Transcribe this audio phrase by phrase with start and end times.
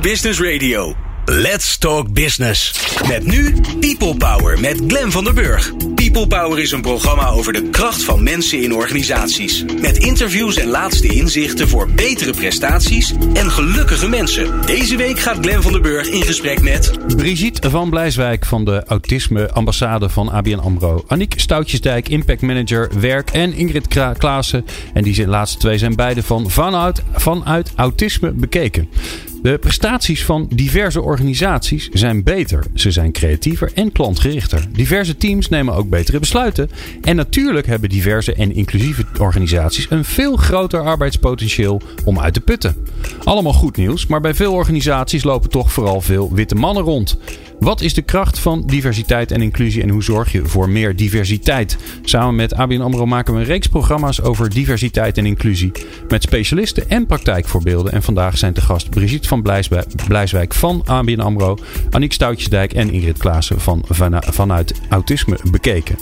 [0.00, 0.94] Business Radio.
[1.24, 2.72] Let's Talk Business.
[3.08, 5.72] Met nu People Power met Glen van der Burg.
[5.94, 9.64] People Power is een programma over de kracht van mensen in organisaties.
[9.80, 14.66] Met interviews en laatste inzichten voor betere prestaties en gelukkige mensen.
[14.66, 16.92] Deze week gaat Glen van der Burg in gesprek met...
[17.16, 21.04] Brigitte van Blijswijk van de Autisme Ambassade van ABN AMRO.
[21.06, 23.88] Aniek Stoutjesdijk, Impact Manager Werk en Ingrid
[24.18, 24.64] Klaassen.
[24.94, 28.88] En die laatste twee zijn beide van vanuit, vanuit Autisme bekeken.
[29.46, 32.64] De prestaties van diverse organisaties zijn beter.
[32.74, 34.64] Ze zijn creatiever en klantgerichter.
[34.72, 36.70] Diverse teams nemen ook betere besluiten.
[37.02, 42.76] En natuurlijk hebben diverse en inclusieve organisaties een veel groter arbeidspotentieel om uit te putten.
[43.24, 47.18] Allemaal goed nieuws, maar bij veel organisaties lopen toch vooral veel witte mannen rond.
[47.58, 51.76] Wat is de kracht van diversiteit en inclusie en hoe zorg je voor meer diversiteit?
[52.02, 55.72] Samen met ABN AMRO maken we een reeks programma's over diversiteit en inclusie
[56.08, 57.92] met specialisten en praktijkvoorbeelden.
[57.92, 59.42] En vandaag zijn te gast Brigitte van
[60.06, 61.56] Blijswijk van ABN AMRO,
[61.90, 63.84] Aniek Stoutjesdijk en Ingrid Klaassen van,
[64.20, 65.98] vanuit Autisme bekeken.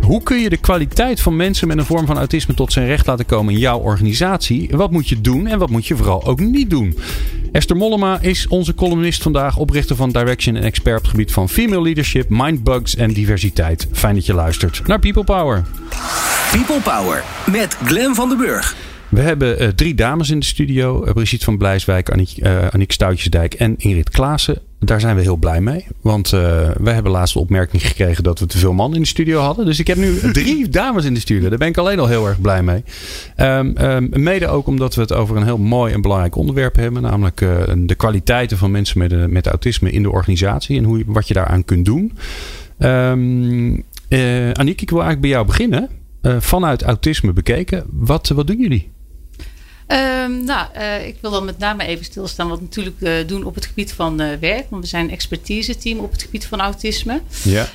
[0.00, 3.06] Hoe kun je de kwaliteit van mensen met een vorm van autisme tot zijn recht
[3.06, 4.68] laten komen in jouw organisatie?
[4.70, 6.96] Wat moet je doen en wat moet je vooral ook niet doen?
[7.52, 11.48] Esther Mollema is onze columnist vandaag, oprichter van Direction en expert op het gebied van
[11.48, 13.86] female leadership, mindbugs en diversiteit.
[13.92, 15.64] Fijn dat je luistert naar People Power.
[16.50, 18.89] People Power met Glen van den Burg.
[19.10, 21.04] We hebben uh, drie dames in de studio.
[21.06, 24.58] Uh, Brigitte van Blijswijk, uh, Aniek Stoutjesdijk en Ingrid Klaassen.
[24.78, 25.86] Daar zijn we heel blij mee.
[26.00, 29.40] Want wij hebben laatst de opmerking gekregen dat we te veel man in de studio
[29.40, 29.66] hadden.
[29.66, 31.48] Dus ik heb nu drie dames in de studio.
[31.48, 32.84] Daar ben ik alleen al heel erg blij mee.
[33.36, 37.02] Um, um, mede ook omdat we het over een heel mooi en belangrijk onderwerp hebben.
[37.02, 37.38] Namelijk
[37.76, 40.78] de kwaliteiten van mensen met, met autisme in de organisatie.
[40.78, 42.12] En hoe, wat je daaraan kunt doen.
[42.78, 43.74] Um,
[44.78, 45.88] ik wil eigenlijk bij jou beginnen.
[46.22, 47.84] vanuit autisme bekeken.
[47.90, 48.90] Wat, wat doen jullie?
[49.92, 53.44] Um, nou, uh, ik wil dan met name even stilstaan wat we natuurlijk uh, doen
[53.44, 54.66] op het gebied van uh, werk.
[54.70, 57.20] Want we zijn een expertise team op het gebied van autisme.
[57.42, 57.66] Ja.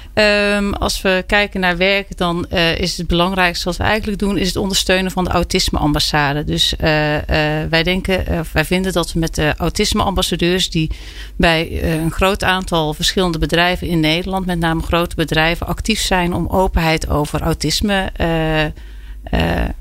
[0.57, 4.47] Um, als we kijken naar werk, dan is het belangrijkste wat we eigenlijk doen, is
[4.47, 6.43] het ondersteunen van de autisme ambassade.
[6.43, 6.73] Dus
[7.69, 10.91] wij denken, wij vinden dat we met de autisme ambassadeurs die
[11.37, 16.47] bij een groot aantal verschillende bedrijven in Nederland, met name grote bedrijven, actief zijn om
[16.47, 18.11] openheid over autisme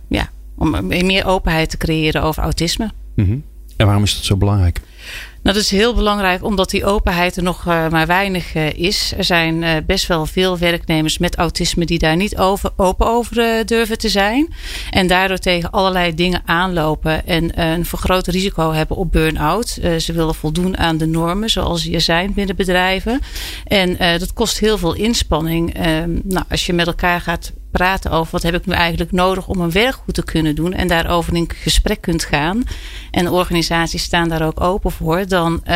[0.09, 2.91] ja, om meer openheid te creëren over autisme.
[3.15, 3.42] Mm
[3.76, 4.81] En waarom is dat zo belangrijk?
[5.44, 9.12] Nou, dat is heel belangrijk omdat die openheid er nog uh, maar weinig uh, is.
[9.16, 13.66] Er zijn uh, best wel veel werknemers met autisme die daar niet over, open over
[13.66, 14.54] durven te zijn.
[14.91, 19.69] En daardoor tegen allerlei dingen aanlopen en een vergroot risico hebben op burn-out.
[19.98, 23.20] ze willen voldoen aan de normen zoals die er zijn binnen bedrijven.
[23.64, 25.75] En dat kost heel veel inspanning.
[25.75, 29.49] Ehm, nou, als je met elkaar gaat praten over wat heb ik nu eigenlijk nodig
[29.49, 30.73] om mijn werk goed te kunnen doen.
[30.73, 32.62] En daarover in gesprek kunt gaan.
[33.11, 35.27] En organisaties staan daar ook open voor.
[35.27, 35.75] Dan, uh,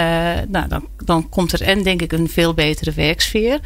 [0.48, 3.60] nou, dan, dan komt er en denk ik een veel betere werksfeer.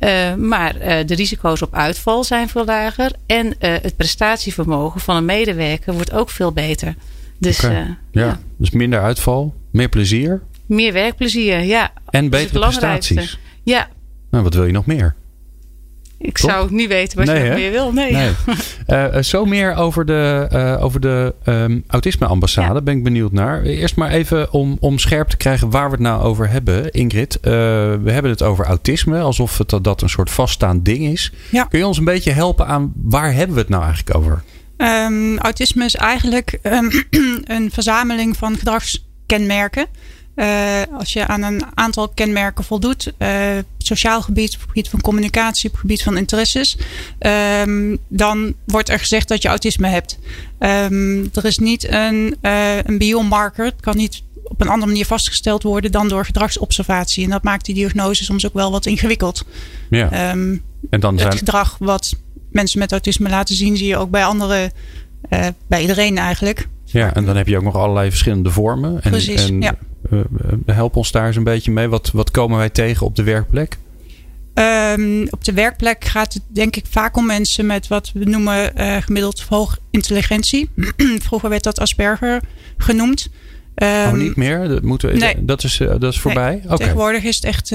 [0.00, 3.12] Uh, maar uh, de risico's op uitval zijn veel lager.
[3.26, 6.94] En het prestatievermogen van een medewerker wordt ook veel beter.
[7.38, 7.98] Dus, ja.
[8.10, 10.42] ja, dus minder uitval, meer plezier.
[10.66, 11.92] Meer werkplezier, ja.
[12.10, 13.38] En betere prestaties.
[13.62, 13.88] Ja.
[14.30, 15.14] Nou, wat wil je nog meer?
[16.18, 17.92] Ik zou het niet weten wat je nog meer wil.
[17.92, 18.12] Nee.
[18.12, 18.32] nee.
[18.86, 22.74] Uh, zo meer over de, uh, over de um, autisme-ambassade.
[22.74, 22.80] Ja.
[22.80, 23.62] Ben ik benieuwd naar.
[23.62, 26.90] Eerst maar even om, om scherp te krijgen waar we het nou over hebben.
[26.90, 27.42] Ingrid, uh,
[28.02, 29.20] we hebben het over autisme.
[29.20, 31.32] Alsof het, dat een soort vaststaand ding is.
[31.50, 31.64] Ja.
[31.64, 34.42] Kun je ons een beetje helpen aan waar hebben we het nou eigenlijk over?
[34.76, 36.90] Um, autisme is eigenlijk um,
[37.56, 39.86] een verzameling van gedragskenmerken.
[40.36, 43.28] Uh, als je aan een aantal kenmerken voldoet, uh,
[43.78, 46.78] sociaal gebied, op het gebied van communicatie, op het gebied van interesses,
[47.64, 50.18] um, dan wordt er gezegd dat je autisme hebt.
[50.58, 55.06] Um, er is niet een, uh, een biomarker, het kan niet op een andere manier
[55.06, 57.24] vastgesteld worden dan door gedragsobservatie.
[57.24, 59.44] En dat maakt die diagnose soms ook wel wat ingewikkeld.
[59.90, 60.30] Ja.
[60.30, 61.28] Um, en dan zijn...
[61.28, 62.14] Het gedrag wat
[62.50, 64.72] mensen met autisme laten zien, zie je ook bij anderen,
[65.66, 66.68] bij iedereen eigenlijk.
[66.84, 69.02] Ja, en dan heb je ook nog allerlei verschillende vormen.
[69.02, 69.76] En, Precies, en, ja
[70.66, 71.88] help ons daar eens een beetje mee.
[71.88, 73.78] Wat, wat komen wij tegen op de werkplek?
[74.58, 78.72] Um, op de werkplek gaat het denk ik vaak om mensen met wat we noemen
[78.76, 80.70] uh, gemiddeld hoog intelligentie.
[81.26, 82.42] Vroeger werd dat Asperger
[82.76, 83.28] genoemd.
[83.74, 84.68] Um, oh, niet meer?
[84.68, 85.44] Dat, moeten, nee.
[85.44, 86.50] dat, is, uh, dat is voorbij?
[86.50, 86.76] Nee, okay.
[86.76, 87.74] Tegenwoordig is het echt...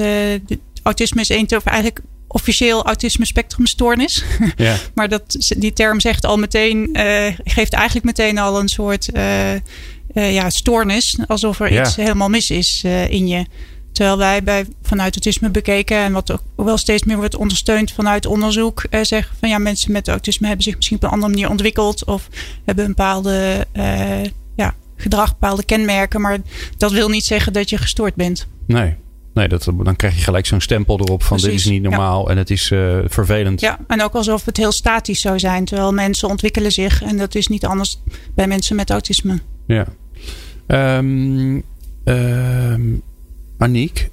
[0.82, 1.56] autisme is één...
[1.56, 4.24] Of eigenlijk officieel autisme spectrumstoornis.
[4.56, 4.76] Ja.
[4.94, 6.88] maar dat, die term zegt al meteen...
[7.44, 9.10] geeft eigenlijk meteen al een soort
[10.14, 11.18] uh, ja, stoornis.
[11.26, 13.46] Alsof er iets helemaal mis is uh, in je.
[13.92, 18.26] Terwijl wij bij, vanuit autisme bekeken en wat ook wel steeds meer wordt ondersteund vanuit
[18.26, 21.50] onderzoek, uh, zeggen van ja, mensen met autisme hebben zich misschien op een andere manier
[21.50, 22.28] ontwikkeld of
[22.64, 23.66] hebben een bepaalde
[24.56, 26.20] ja, gedrag, bepaalde kenmerken.
[26.20, 26.38] Maar
[26.76, 28.46] dat wil niet zeggen dat je gestoord bent.
[28.66, 28.96] Nee.
[29.34, 32.36] Nee, dat, dan krijg je gelijk zo'n stempel erop van dit is niet normaal en
[32.36, 33.60] het is uh, vervelend.
[33.60, 35.64] Ja, en ook alsof het heel statisch zou zijn.
[35.64, 37.98] Terwijl mensen ontwikkelen zich en dat is niet anders
[38.34, 39.40] bij mensen met autisme.
[39.66, 39.86] Ja.
[40.66, 41.62] Um,
[42.04, 43.02] um,
[43.58, 44.10] Aniek,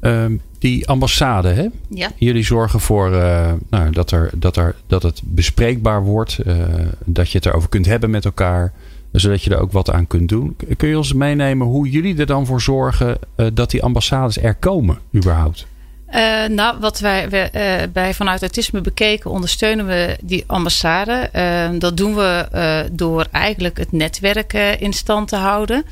[0.00, 1.66] um, die ambassade, hè?
[1.88, 2.10] Ja.
[2.16, 6.56] Jullie zorgen voor uh, nou, dat, er, dat, er, dat het bespreekbaar wordt, uh,
[7.04, 8.72] dat je het erover kunt hebben met elkaar
[9.12, 10.56] zodat je er ook wat aan kunt doen.
[10.76, 14.54] Kun je ons meenemen hoe jullie er dan voor zorgen uh, dat die ambassades er
[14.54, 15.66] komen, überhaupt?
[16.14, 17.50] Uh, nou, wat wij, wij
[17.82, 21.30] uh, bij Vanuit Autisme bekeken, ondersteunen we die ambassade.
[21.36, 25.84] Uh, dat doen we door eigenlijk het netwerk in stand te houden.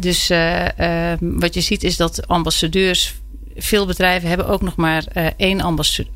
[0.00, 0.28] Dus
[1.18, 3.14] wat je ziet is dat ambassadeurs
[3.56, 5.60] veel bedrijven hebben ook nog maar uh, één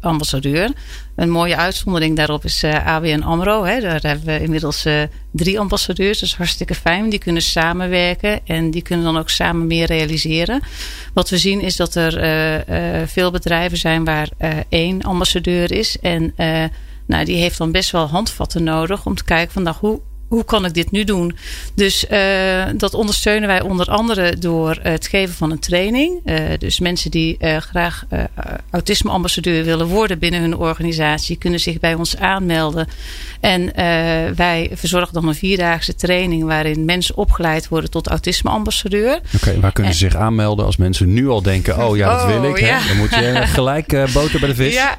[0.01, 0.71] ambassadeur.
[1.17, 3.65] Een mooie uitzondering daarop is uh, eh, ABN AMRO.
[3.65, 3.81] Hè.
[3.81, 5.03] Daar hebben we inmiddels uh,
[5.33, 6.21] drie ambassadeurs.
[6.21, 7.09] Dat is hartstikke fijn.
[7.09, 10.61] Die kunnen samenwerken en die kunnen dan ook samen meer realiseren.
[11.15, 14.29] Wat we zien is dat er veel bedrijven zijn waar
[14.69, 15.99] één ambassadeur is.
[16.01, 16.35] En
[17.07, 20.01] nou, die heeft dan best wel handvatten nodig om te kijken van nou, hoe
[20.35, 21.37] hoe kan ik dit nu doen?
[21.75, 26.21] Dus uh, dat ondersteunen wij onder andere door het geven van een training.
[26.25, 28.05] Uh, dus mensen die uh, graag
[28.71, 32.89] autisme-ambassadeur willen worden binnen hun organisatie, kunnen zich bij ons aanmelden.
[33.41, 33.73] En
[34.37, 39.21] wij verzorgen dan een vierdaagse training waarin mensen opgeleid worden tot autisme-ambassadeur.
[39.35, 42.51] Oké, waar kunnen ze zich aanmelden als mensen nu al denken: oh ja, dat wil
[42.51, 42.59] ik.
[42.59, 42.79] Ja.
[42.79, 42.89] Hè?
[42.89, 44.75] Dan moet je gelijk boter bij de vis.
[44.75, 44.97] Ja,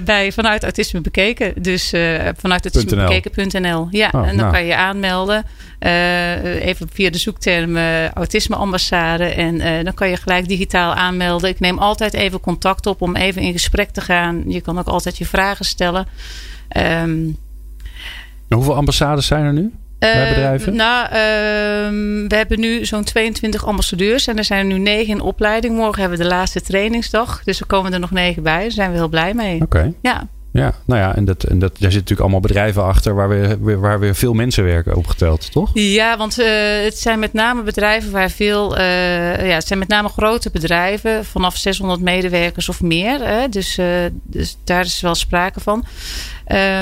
[0.00, 1.52] bij vanuit autisme bekeken.
[1.62, 1.92] Dus
[2.36, 3.88] vanuit autismebekeken.nl.
[3.90, 4.53] Ja, oh, en dan nou.
[4.54, 5.44] Kan je aanmelden.
[5.80, 9.24] Uh, even via de zoekterm uh, autisme ambassade.
[9.24, 11.50] En uh, dan kan je gelijk digitaal aanmelden.
[11.50, 14.44] Ik neem altijd even contact op om even in gesprek te gaan.
[14.46, 16.06] Je kan ook altijd je vragen stellen.
[17.02, 17.36] Um,
[18.48, 19.72] hoeveel ambassades zijn er nu?
[19.98, 20.76] Bij bedrijven?
[20.76, 25.20] Nou, ehm, we hebben nu zo'n 22 ambassadeurs en er zijn er nu negen in
[25.20, 25.76] opleiding.
[25.76, 27.42] Morgen hebben we de laatste trainingsdag.
[27.44, 28.60] Dus er komen er nog negen bij.
[28.60, 29.60] Daar zijn we heel blij mee.
[29.60, 29.92] Oké.
[30.02, 30.28] Ja.
[30.54, 33.80] Ja, nou ja, en, dat, en dat, daar zitten natuurlijk allemaal bedrijven achter waar weer,
[33.80, 35.70] waar weer veel mensen werken opgeteld, toch?
[35.72, 36.46] Ja, want uh,
[36.82, 41.24] het zijn met name bedrijven waar veel, uh, ja, het zijn met name grote bedrijven
[41.24, 43.20] vanaf 600 medewerkers of meer.
[43.20, 43.48] Hè?
[43.48, 43.86] Dus, uh,
[44.22, 45.84] dus daar is wel sprake van.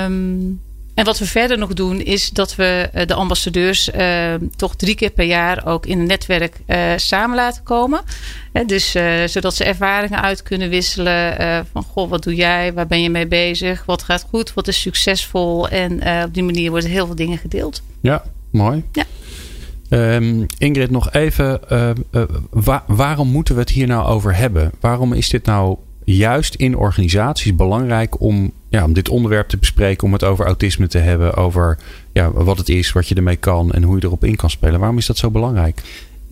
[0.05, 0.61] Um,
[0.94, 4.94] en wat we verder nog doen is dat we eh, de ambassadeurs uh, toch drie
[4.94, 8.00] keer per jaar ook in een netwerk uh, samen laten komen.
[8.67, 11.67] dus uh, zodat ze ervaringen uit kunnen wisselen.
[11.73, 12.73] van goh, wat doe jij?
[12.73, 13.85] Waar ben je mee bezig?
[13.85, 14.55] Wat gaat goed?
[14.55, 15.69] Wat is succesvol?
[15.69, 17.83] En op die manier worden heel veel dingen gedeeld.
[18.00, 18.85] Ja, mooi.
[18.93, 19.05] Ja.
[20.15, 21.61] Um, Ingrid, nog even.
[22.50, 24.73] Wa waarom moeten we het hier nou over hebben?
[24.81, 30.05] Waarom is dit nou juist in organisaties belangrijk om, ja, om dit onderwerp te bespreken,
[30.05, 31.79] om het over autisme te hebben, over
[32.13, 34.81] ja, wat het is, wat je ermee kan en hoe je erop in kan spelen.
[34.81, 35.83] Waarom is dat zo belangrijk?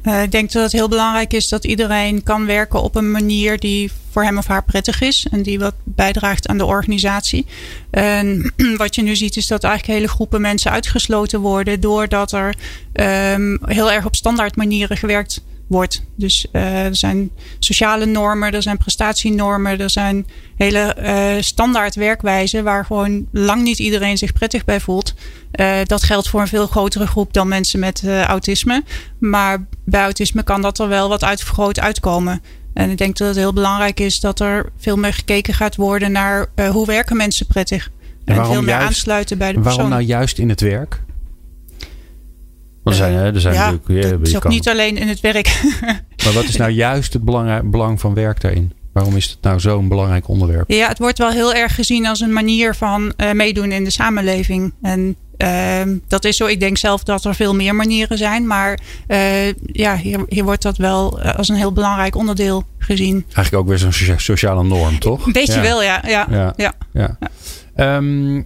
[0.02, 3.58] Uh, ik denk dat het heel belangrijk is dat iedereen kan werken op een manier
[3.58, 7.46] die voor hem of haar prettig is en die wat bijdraagt aan de organisatie.
[7.90, 12.54] En wat je nu ziet is dat eigenlijk hele groepen mensen uitgesloten worden doordat er
[13.34, 16.02] um, heel erg op standaard manieren gewerkt wordt.
[16.16, 20.26] Dus uh, er zijn sociale normen, er zijn prestatienormen, er zijn
[20.56, 25.14] hele uh, standaard werkwijzen waar gewoon lang niet iedereen zich prettig bij voelt.
[25.60, 28.82] Uh, dat geldt voor een veel grotere groep dan mensen met autisme.
[29.18, 32.42] Maar bij autisme kan dat er wel wat uitvergroot uitkomen.
[32.74, 36.12] En ik denk dat het heel belangrijk is dat er veel meer gekeken gaat worden
[36.12, 37.90] naar hoe werken mensen prettig.
[38.24, 39.74] En, en veel meer juist, aansluiten bij de persoon.
[39.74, 41.00] Waarom nou juist in het werk?
[42.84, 45.60] Er zijn, hè, er zijn ja, natuurlijk, het is ook niet alleen in het werk.
[46.24, 48.72] maar wat is nou juist het belang, belang van werk daarin?
[48.92, 50.70] Waarom is het nou zo'n belangrijk onderwerp?
[50.70, 53.90] Ja, het wordt wel heel erg gezien als een manier van uh, meedoen in de
[53.90, 54.72] samenleving.
[54.82, 56.46] En uh, dat is zo.
[56.46, 58.46] Ik denk zelf dat er veel meer manieren zijn.
[58.46, 63.24] Maar uh, ja, hier, hier wordt dat wel als een heel belangrijk onderdeel gezien.
[63.24, 65.32] Eigenlijk ook weer zo'n sociale norm, toch?
[65.32, 65.62] Beetje ja.
[65.62, 66.02] wel, ja.
[66.06, 66.54] ja, ja.
[66.56, 66.74] ja.
[66.92, 67.96] ja.
[67.96, 68.42] Um, Uh,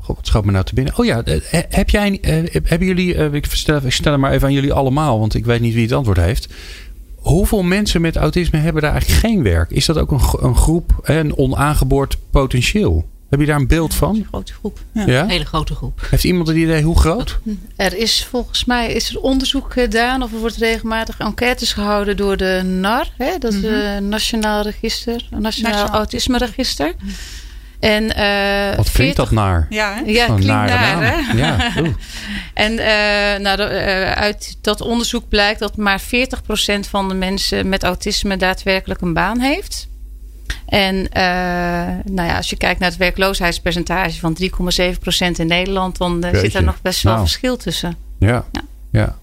[0.00, 0.98] God, wat schoot me nou te binnen?
[0.98, 4.32] Oh ja, eh, heb jij, uh, hebben jullie, uh, ik, stel, ik stel het maar
[4.32, 6.48] even aan jullie allemaal, want ik weet niet wie het antwoord heeft.
[7.16, 9.70] Hoeveel mensen met autisme hebben daar eigenlijk geen werk?
[9.70, 13.06] Is dat ook een, een groep, een onaangeboord potentieel?
[13.28, 14.16] Heb je daar een beeld van?
[14.16, 14.78] Een grote groep.
[14.92, 15.06] Ja.
[15.06, 15.22] ja.
[15.22, 16.06] Een hele grote groep.
[16.10, 17.38] Heeft iemand een idee hoe groot?
[17.76, 22.36] Er is volgens mij is er onderzoek gedaan of er wordt regelmatig enquêtes gehouden door
[22.36, 24.08] de NAR, hè, dat is mm -hmm.
[24.08, 25.88] Nationaal Register, Nationaal, Nationaal.
[25.88, 26.94] Autisme Register.
[27.80, 29.66] En, uh, Wat klinkt dat naar?
[29.70, 30.10] Ja, hè?
[30.10, 31.00] ja klinkt naar.
[31.00, 31.32] Hè?
[31.36, 31.72] Ja,
[32.54, 36.04] en uh, nou, uh, uit dat onderzoek blijkt dat maar 40%
[36.80, 39.88] van de mensen met autisme daadwerkelijk een baan heeft.
[40.66, 41.08] En
[42.04, 44.46] nou ja, als je kijkt naar het werkloosheidspercentage van 3,7%
[45.36, 47.24] in Nederland, dan zit er nog best wel nou.
[47.26, 47.96] verschil tussen.
[48.18, 48.44] Ja.
[48.52, 48.62] ja.
[48.90, 49.18] ja.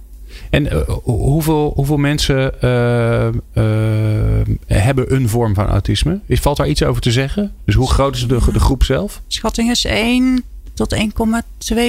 [0.55, 6.19] En uh, hoeveel, hoeveel mensen uh, uh, hebben een vorm van autisme?
[6.25, 7.53] Is, valt daar iets over te zeggen?
[7.65, 9.21] Dus hoe groot is de, de groep zelf?
[9.27, 10.43] Schatting is 1
[10.73, 10.99] tot 1,2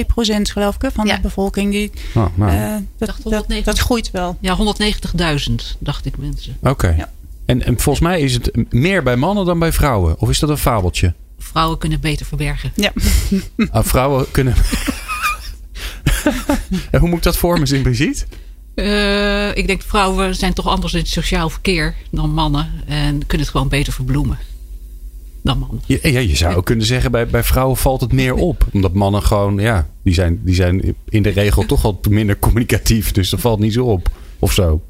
[0.07, 1.15] procent geloof ik van ja.
[1.15, 1.71] de bevolking.
[1.71, 2.85] Die, oh, nou.
[2.97, 4.37] dat, dat, dat, groeit wel.
[4.39, 4.57] Ja,
[5.49, 6.57] 190.000 dacht ik mensen.
[6.59, 6.69] Oké.
[6.69, 6.95] Okay.
[6.97, 7.11] Ja.
[7.45, 10.19] En, en volgens mij is het meer bij mannen dan bij vrouwen.
[10.19, 11.13] Of is dat een fabeltje?
[11.39, 12.71] Vrouwen kunnen beter verbergen.
[12.75, 12.91] Ja.
[13.71, 14.55] Ah, vrouwen kunnen...
[16.91, 18.25] en hoe moet ik dat vormen, in Brigitte?
[18.79, 22.71] Uh, ik denk vrouwen zijn toch anders in het sociaal verkeer dan mannen.
[22.85, 24.37] En kunnen het gewoon beter verbloemen
[25.41, 25.81] dan mannen.
[25.85, 28.67] Ja, ja je zou ook kunnen zeggen, bij, bij vrouwen valt het meer op.
[28.71, 33.11] Omdat mannen gewoon, ja, die zijn, die zijn in de regel toch al minder communicatief.
[33.11, 34.09] Dus dat valt niet zo op.
[34.39, 34.81] Of zo.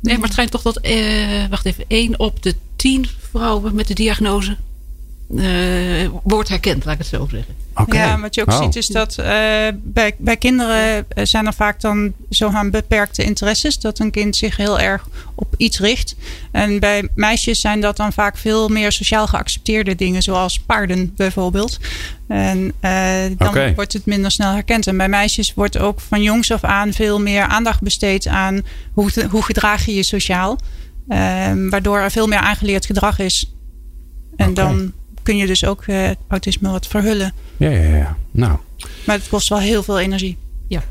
[0.00, 3.86] Nee, maar het schijnt toch dat, uh, wacht even, één op de tien vrouwen met
[3.86, 4.56] de diagnose
[5.28, 7.54] uh, wordt herkend, laat ik het zo zeggen.
[7.74, 8.08] Okay.
[8.08, 9.26] Ja, wat je ook ziet is dat uh,
[9.74, 13.78] bij, bij kinderen zijn er vaak dan zo'n beperkte interesses.
[13.78, 16.16] Dat een kind zich heel erg op iets richt.
[16.50, 20.22] En bij meisjes zijn dat dan vaak veel meer sociaal geaccepteerde dingen.
[20.22, 21.78] Zoals paarden bijvoorbeeld.
[22.28, 23.74] En uh, dan okay.
[23.74, 24.86] wordt het minder snel herkend.
[24.86, 29.10] En bij meisjes wordt ook van jongs af aan veel meer aandacht besteed aan hoe,
[29.30, 30.58] hoe gedraag je je sociaal.
[31.70, 33.52] waardoor er veel meer aangeleerd gedrag is.
[34.36, 34.64] En okay.
[34.64, 34.92] dan
[35.26, 37.32] kun je dus ook uh, autisme wat verhullen.
[37.56, 38.16] Ja, ja, ja.
[38.30, 38.56] Nou.
[39.06, 40.36] Maar het kost wel heel veel energie.
[40.68, 40.82] Ja.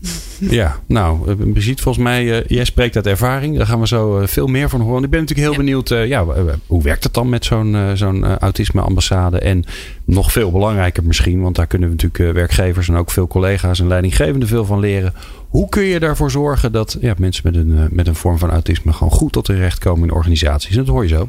[0.50, 3.56] Ja, nou, eh, Brigitte, volgens mij, uh, jij spreekt uit ervaring.
[3.56, 5.04] Daar gaan we zo uh, veel meer van horen.
[5.04, 5.64] Ik ben natuurlijk heel ja.
[5.64, 6.24] benieuwd, uh, ja,
[6.66, 9.38] hoe werkt het dan met zo'n zo'n autisme-ambassade?
[9.38, 9.64] En
[10.04, 13.86] nog veel belangrijker misschien, want daar kunnen we natuurlijk werkgevers en ook veel collega's en
[13.86, 15.14] leidinggevenden veel van leren.
[15.48, 18.92] Hoe kun je ervoor zorgen dat ja, mensen met een, met een vorm van autisme
[18.92, 20.70] gewoon goed tot hun recht komen in organisaties?
[20.70, 21.28] En dat hoor je zo.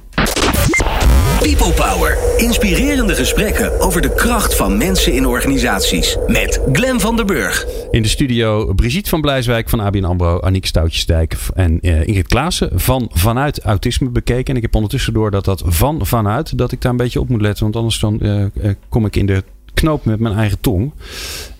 [1.43, 2.17] People Power.
[2.37, 6.17] Inspirerende gesprekken over de kracht van mensen in organisaties.
[6.27, 7.65] Met Glen van der Burg.
[7.91, 10.39] In de studio Brigitte van Blijswijk van ABN AMRO.
[10.39, 14.45] Aniek Stoutjesdijk en uh, Ingrid Klaassen van Vanuit Autisme bekeken.
[14.45, 17.29] En ik heb ondertussen door dat dat van vanuit, dat ik daar een beetje op
[17.29, 17.63] moet letten.
[17.63, 18.45] Want anders dan uh,
[18.89, 20.91] kom ik in de knoop met mijn eigen tong.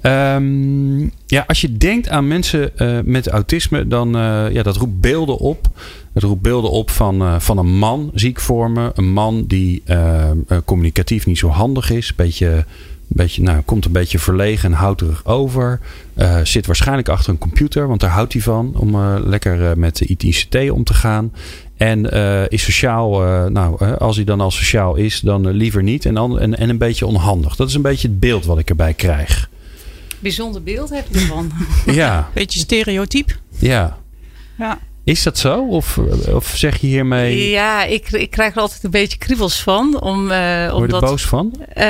[0.02, 5.02] Um, ja, als je denkt aan mensen uh, met autisme, dan uh, ja, dat roept
[5.02, 5.68] beelden op.
[6.14, 8.92] Het roept beelden op van, uh, van een man ziek vormen.
[8.96, 9.84] Een man die
[10.66, 12.16] communicatief niet zo handig is.
[12.16, 12.66] Beetje,
[13.08, 15.80] beetje, nou, komt een beetje verlegen en houterig over.
[16.44, 18.74] zit waarschijnlijk achter een computer, want daar houdt hij van.
[18.76, 21.34] Om lekker met de ICT om te gaan.
[21.78, 22.10] En
[22.50, 23.20] is sociaal,
[23.50, 26.06] nou, als hij dan al sociaal is, dan liever niet.
[26.06, 27.56] En, dan, en, en een beetje onhandig.
[27.56, 29.50] Dat is een beetje het beeld wat ik erbij krijg
[30.24, 31.52] bijzonder beeld heb je ervan.
[31.86, 32.30] ja.
[32.34, 33.40] Beetje stereotyp.
[33.60, 33.98] Ja.
[34.58, 34.80] Ja.
[35.04, 35.68] Is dat zo?
[35.68, 35.98] Of,
[36.34, 37.50] of zeg je hiermee.
[37.50, 40.02] Ja, ik, ik krijg er altijd een beetje kriebels van.
[40.02, 41.54] Om, uh, Word je er boos van?
[41.78, 41.86] Uh,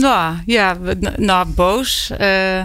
[0.00, 0.76] nou ja,
[1.16, 2.10] nou, boos.
[2.20, 2.62] Uh,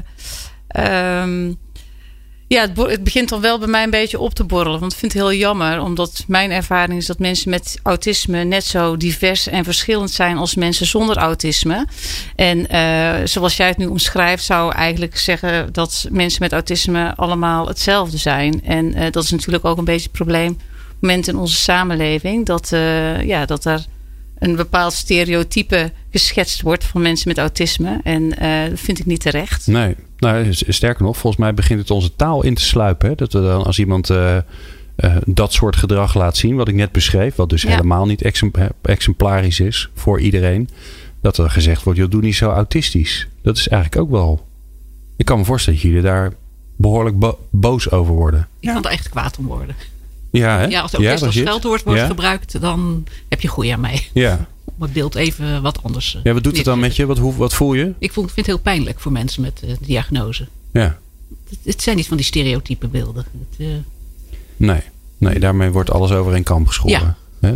[2.50, 4.80] ja, het, begint dan wel bij mij een beetje op te borrelen.
[4.80, 8.66] Want ik vind het heel jammer, omdat mijn ervaring is dat mensen met autisme net
[8.66, 11.88] zo divers en verschillend zijn als mensen zonder autisme.
[12.36, 17.68] En uh, zoals jij het nu omschrijft, zou eigenlijk zeggen dat mensen met autisme allemaal
[17.68, 18.64] hetzelfde zijn.
[18.64, 20.58] En uh, dat is natuurlijk ook een beetje het probleem
[21.00, 22.46] moment in onze samenleving.
[22.46, 23.86] Dat, uh, ja, dat er
[24.40, 28.00] een bepaald stereotype geschetst wordt van mensen met autisme.
[28.04, 28.30] En
[28.70, 29.68] dat vind ik niet terecht.
[29.68, 29.96] Nee.
[30.18, 33.10] Nou, sterker nog, volgens mij begint het onze taal in te sluipen.
[33.10, 33.16] Hè?
[33.16, 34.38] Dat we dan als iemand uh,
[34.98, 37.70] uh, dat soort gedrag laat zien, wat ik net beschreef, wat dus ja.
[37.70, 38.22] helemaal niet
[38.82, 40.70] exemplarisch is voor iedereen,
[41.22, 43.28] dat er gezegd wordt: joh, doe niet zo autistisch.
[43.42, 44.48] Dat is eigenlijk ook wel.
[45.18, 46.34] Ik kan me voorstellen dat jullie daar
[46.76, 48.48] behoorlijk bo boos over worden.
[48.60, 49.76] Ik kan er echt kwaad om worden.
[50.32, 50.66] Ja, hè?
[50.66, 52.08] ja als het ook ja, als scheldwoord wordt ja?
[52.08, 54.08] gebruikt, dan heb je goeie aan mij.
[54.14, 54.48] Ja,
[54.80, 56.18] om het beeld even wat anders.
[56.24, 57.06] Ja, wat doet het dan met je?
[57.06, 57.94] Wat, hoe, wat voel je?
[58.00, 60.48] Ik voel, vind het heel pijnlijk voor mensen met uh, diagnose.
[60.72, 60.98] Ja.
[61.50, 63.26] Het, het, zijn niet van die stereotype beelden.
[63.50, 63.68] Het, uh...
[64.58, 64.82] Nee.
[65.18, 67.16] nee, daarmee wordt alles over een kamp geschoren.
[67.42, 67.56] Ja.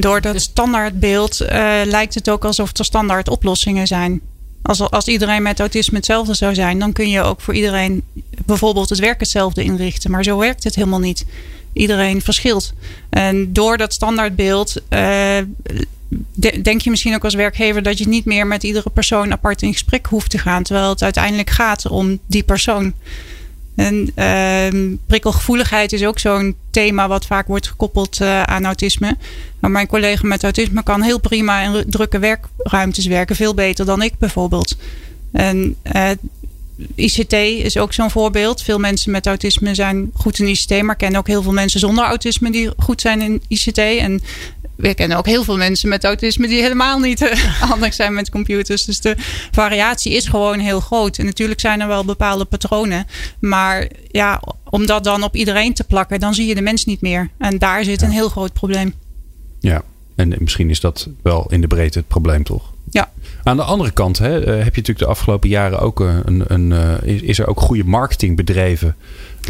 [0.00, 1.48] Door dat standaardbeeld uh,
[1.84, 4.20] lijkt het ook alsof er standaard oplossingen zijn.
[4.62, 8.02] Als, als iedereen met autisme hetzelfde zou zijn, dan kun je ook voor iedereen
[8.44, 10.10] bijvoorbeeld het werk hetzelfde inrichten.
[10.10, 11.24] Maar zo werkt het helemaal niet.
[11.74, 12.72] Iedereen verschilt.
[13.10, 15.38] En door dat standaardbeeld uh,
[16.62, 19.72] denk je misschien ook als werkgever dat je niet meer met iedere persoon apart in
[19.72, 20.62] gesprek hoeft te gaan.
[20.62, 22.92] Terwijl het uiteindelijk gaat om die persoon.
[23.74, 29.16] En uh, prikkelgevoeligheid is ook zo'n thema wat vaak wordt gekoppeld uh, aan autisme.
[29.60, 33.36] Maar mijn collega met autisme kan heel prima in drukke werkruimtes werken.
[33.36, 34.76] Veel beter dan ik bijvoorbeeld.
[35.32, 36.10] En uh,
[36.94, 38.62] ICT is ook zo'n voorbeeld.
[38.62, 42.04] Veel mensen met autisme zijn goed in ICT, maar kennen ook heel veel mensen zonder
[42.04, 43.78] autisme die goed zijn in ICT.
[43.78, 44.22] En
[44.76, 47.32] we kennen ook heel veel mensen met autisme die helemaal niet uh,
[47.70, 48.84] handig zijn met computers.
[48.84, 49.14] Dus de
[49.50, 51.18] variatie is gewoon heel groot.
[51.18, 53.06] En natuurlijk zijn er wel bepaalde patronen.
[53.38, 57.00] Maar ja, om dat dan op iedereen te plakken, dan zie je de mens niet
[57.00, 57.30] meer.
[57.38, 58.94] En daar zit een heel groot probleem.
[59.60, 59.82] Ja,
[60.16, 62.72] en misschien is dat wel in de breedte het probleem toch?
[62.90, 63.10] Ja.
[63.42, 66.72] Aan de andere kant hè, heb je natuurlijk de afgelopen jaren ook een, een,
[67.02, 68.96] is, is er ook goede marketing bedreven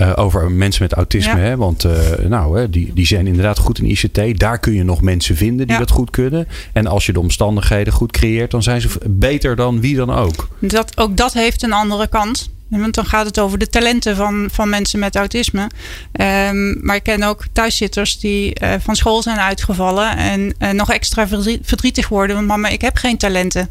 [0.00, 1.37] uh, over mensen met autisme.
[1.37, 1.38] Ja.
[1.38, 1.57] Hè?
[1.57, 1.93] Want uh,
[2.29, 4.38] nou, hè, die, die zijn inderdaad goed in ICT.
[4.38, 5.81] Daar kun je nog mensen vinden die Ja.
[5.81, 6.49] dat goed kunnen.
[6.73, 10.49] En als je de omstandigheden goed creëert, dan zijn ze beter dan wie dan ook.
[10.59, 12.50] Dat, ook dat heeft een andere kant.
[12.81, 15.71] Want dan gaat het over de talenten van, van mensen met autisme.
[16.12, 20.16] Ehm, maar ik ken ook thuiszitters die eh, van school zijn uitgevallen.
[20.16, 22.37] En eh, nog extra verdrie- verdrietig worden.
[22.37, 23.69] Want mama, ik heb geen talenten.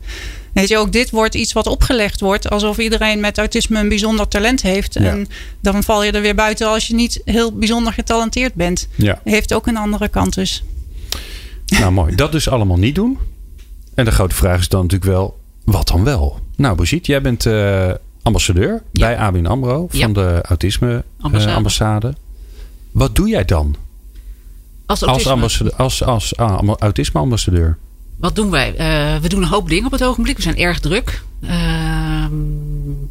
[0.53, 2.49] Weet je, ook dit wordt iets wat opgelegd wordt.
[2.49, 4.93] Alsof iedereen met autisme een bijzonder talent heeft.
[4.93, 4.99] Ja.
[5.01, 5.27] En
[5.61, 8.87] dan val je er weer buiten als je niet heel bijzonder getalenteerd bent.
[8.95, 9.19] Ja.
[9.23, 10.63] Heeft ook een andere kant dus.
[11.65, 12.15] Nou, mooi.
[12.15, 13.17] Dat dus allemaal niet doen.
[13.95, 16.39] En de grote vraag is dan natuurlijk wel, wat dan wel?
[16.55, 17.91] Nou, Brigitte, jij bent eh,
[18.23, 19.05] ambassadeur Ja.
[19.07, 20.07] bij ABN AMRO van Ja.
[20.07, 21.55] de autisme Ambassade.
[21.55, 22.13] ambassade.
[22.91, 23.75] Wat doe jij dan
[24.85, 27.77] Als als, ambassadeur, als, als ah, autisme-ambassadeur?
[28.17, 28.75] Wat doen wij?
[28.75, 30.35] Eh, we doen een hoop dingen op het ogenblik.
[30.35, 31.23] We zijn erg druk.
[31.41, 32.31] Ehm,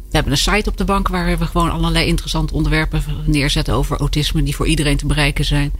[0.09, 3.97] we hebben een site op de bank waar we gewoon allerlei interessante onderwerpen neerzetten over
[3.97, 5.71] autisme die voor iedereen te bereiken zijn.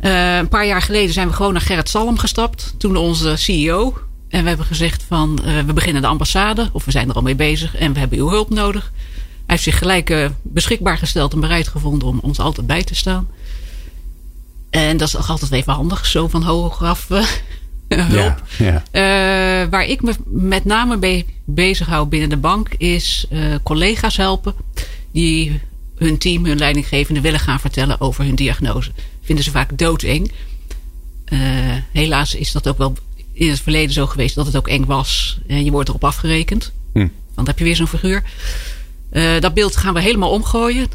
[0.00, 2.74] Eh, een paar jaar geleden zijn we gewoon naar Gerrit Salm gestapt.
[2.78, 3.94] Toen onze CEO.
[4.32, 6.68] En we hebben gezegd van eh, we beginnen de ambassade.
[6.72, 7.76] Of we zijn er al mee bezig.
[7.76, 8.92] En we hebben uw hulp nodig.
[8.92, 12.94] Hij heeft zich gelijk eh, beschikbaar gesteld en bereid gevonden om ons altijd bij te
[12.94, 13.28] staan.
[14.70, 16.06] En dat is toch altijd even handig.
[16.06, 17.24] Zo van hoog af eh,
[18.08, 18.42] hulp.
[18.58, 19.68] Ja, ja.
[19.68, 23.26] Waar ik me met name mee bezig hou binnen de bank is
[23.62, 24.54] collega's helpen
[25.12, 25.60] die
[25.96, 28.90] hun team, hun leidinggevende willen gaan vertellen over hun diagnose.
[29.22, 30.32] Vinden ze vaak doodeng.
[31.92, 32.94] Helaas is dat ook wel
[33.46, 35.38] in het verleden zo geweest dat het ook eng was.
[35.46, 36.72] En je wordt erop afgerekend.
[36.92, 36.98] Hm.
[36.98, 38.22] Want dan heb je weer zo'n figuur.
[39.10, 40.86] Eh, dat beeld gaan we helemaal omgooien.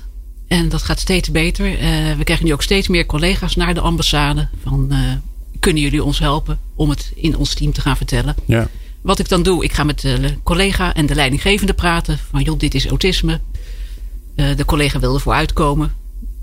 [0.48, 1.66] En dat gaat steeds beter.
[1.66, 4.48] Eh, we krijgen nu ook steeds meer collega's naar de ambassade.
[4.64, 5.00] Van, eh,
[5.60, 8.36] kunnen jullie ons helpen om het in ons team te gaan vertellen?
[8.46, 8.70] ja.
[9.02, 12.20] Wat ik dan doe, ik ga met de collega en de leidinggevende praten.
[12.32, 13.40] Van joh, dit is autisme.
[14.36, 15.94] Eh, de collega wil ervoor uitkomen.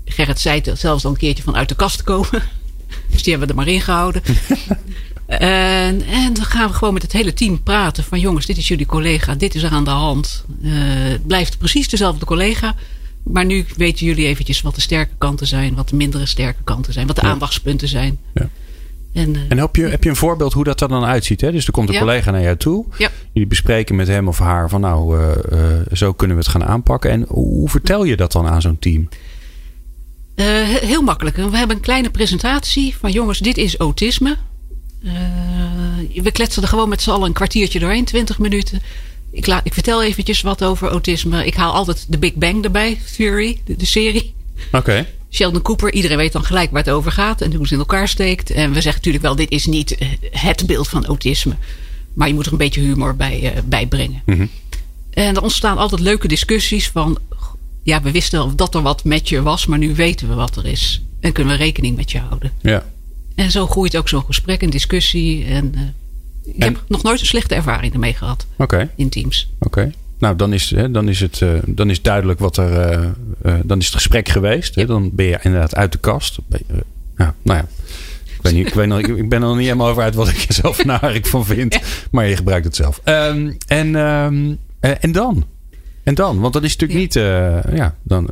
[0.05, 2.43] Gerrit zei het zelfs al een keertje van uit de kast komen.
[3.11, 4.21] Dus die hebben we er maar in gehouden.
[5.27, 8.03] en, en dan gaan we gewoon met het hele team praten.
[8.03, 9.35] Van jongens, dit is jullie collega.
[9.35, 10.45] Dit is er aan de hand.
[10.63, 10.69] Eh,
[11.11, 12.75] het blijft precies dezelfde collega.
[13.23, 15.75] Maar nu weten jullie eventjes wat de sterke kanten zijn.
[15.75, 17.07] Wat de mindere sterke kanten zijn.
[17.07, 17.27] Wat de Ja.
[17.31, 18.17] aandachtspunten zijn.
[18.33, 18.49] Ja.
[19.13, 21.41] En, eh, En heb je, heb je een voorbeeld hoe dat er dan uitziet?
[21.41, 21.51] Hè?
[21.51, 21.99] Dus er komt een Ja.
[21.99, 22.85] collega naar jou toe.
[22.97, 23.09] Ja.
[23.33, 25.19] Jullie bespreken met hem of haar van nou,
[25.51, 25.59] eh,
[25.93, 27.11] zo kunnen we het gaan aanpakken.
[27.11, 29.09] En hoe vertel je dat dan aan zo'n team?
[30.35, 31.35] He- heel makkelijk.
[31.35, 34.37] We hebben een kleine presentatie van jongens, dit is autisme.
[35.05, 38.81] Eh, we kletsen er gewoon met z'n allen een kwartiertje doorheen, 20 minuten.
[39.31, 41.45] Ik, laat, ik vertel eventjes wat over autisme.
[41.45, 44.33] Ik haal altijd de Big Bang erbij, Theory, de, de serie.
[44.71, 45.07] Oké.
[45.29, 48.07] Sheldon Cooper, iedereen weet dan gelijk waar het over gaat en hoe het in elkaar
[48.07, 48.49] steekt.
[48.51, 51.55] En we zeggen natuurlijk wel, dit is niet eh, het beeld van autisme.
[52.13, 54.21] Maar je moet er een beetje humor bij, eh, bij brengen.
[54.25, 54.45] Mhm.
[55.09, 57.17] En er ontstaan altijd leuke discussies van...
[57.83, 60.55] Ja, we wisten wel dat er wat met je was, maar nu weten we wat
[60.55, 61.01] er is.
[61.19, 62.51] En kunnen we rekening met je houden.
[62.61, 62.85] Ja.
[63.35, 65.45] En zo groeit ook zo'n gesprek, een discussie.
[65.45, 65.81] En, eh,
[66.53, 68.45] ik En- heb nog nooit een slechte ervaring ermee gehad
[68.95, 69.49] in teams.
[69.59, 69.91] Oké.
[70.19, 73.01] Nou, dan is, hè, dan, is het, eh, dan is duidelijk wat er.
[73.41, 74.75] eh, dan is het gesprek geweest.
[74.75, 74.81] Hè?
[74.81, 74.87] Ja.
[74.87, 76.37] Dan ben je inderdaad uit de kast.
[76.49, 76.63] Je,
[77.15, 77.65] nou ja.
[78.25, 78.67] Ik, weet niet,
[79.07, 81.45] ik, ben er nog niet helemaal over uit wat ik er zelf naar ik van
[81.45, 81.79] vind.
[82.11, 83.01] Maar je gebruikt het zelf.
[83.03, 85.45] Ehm, en, ehm, eh, en dan?
[86.03, 86.39] En dan?
[86.39, 87.13] Want dat is natuurlijk niet.
[87.77, 88.29] ja, dan,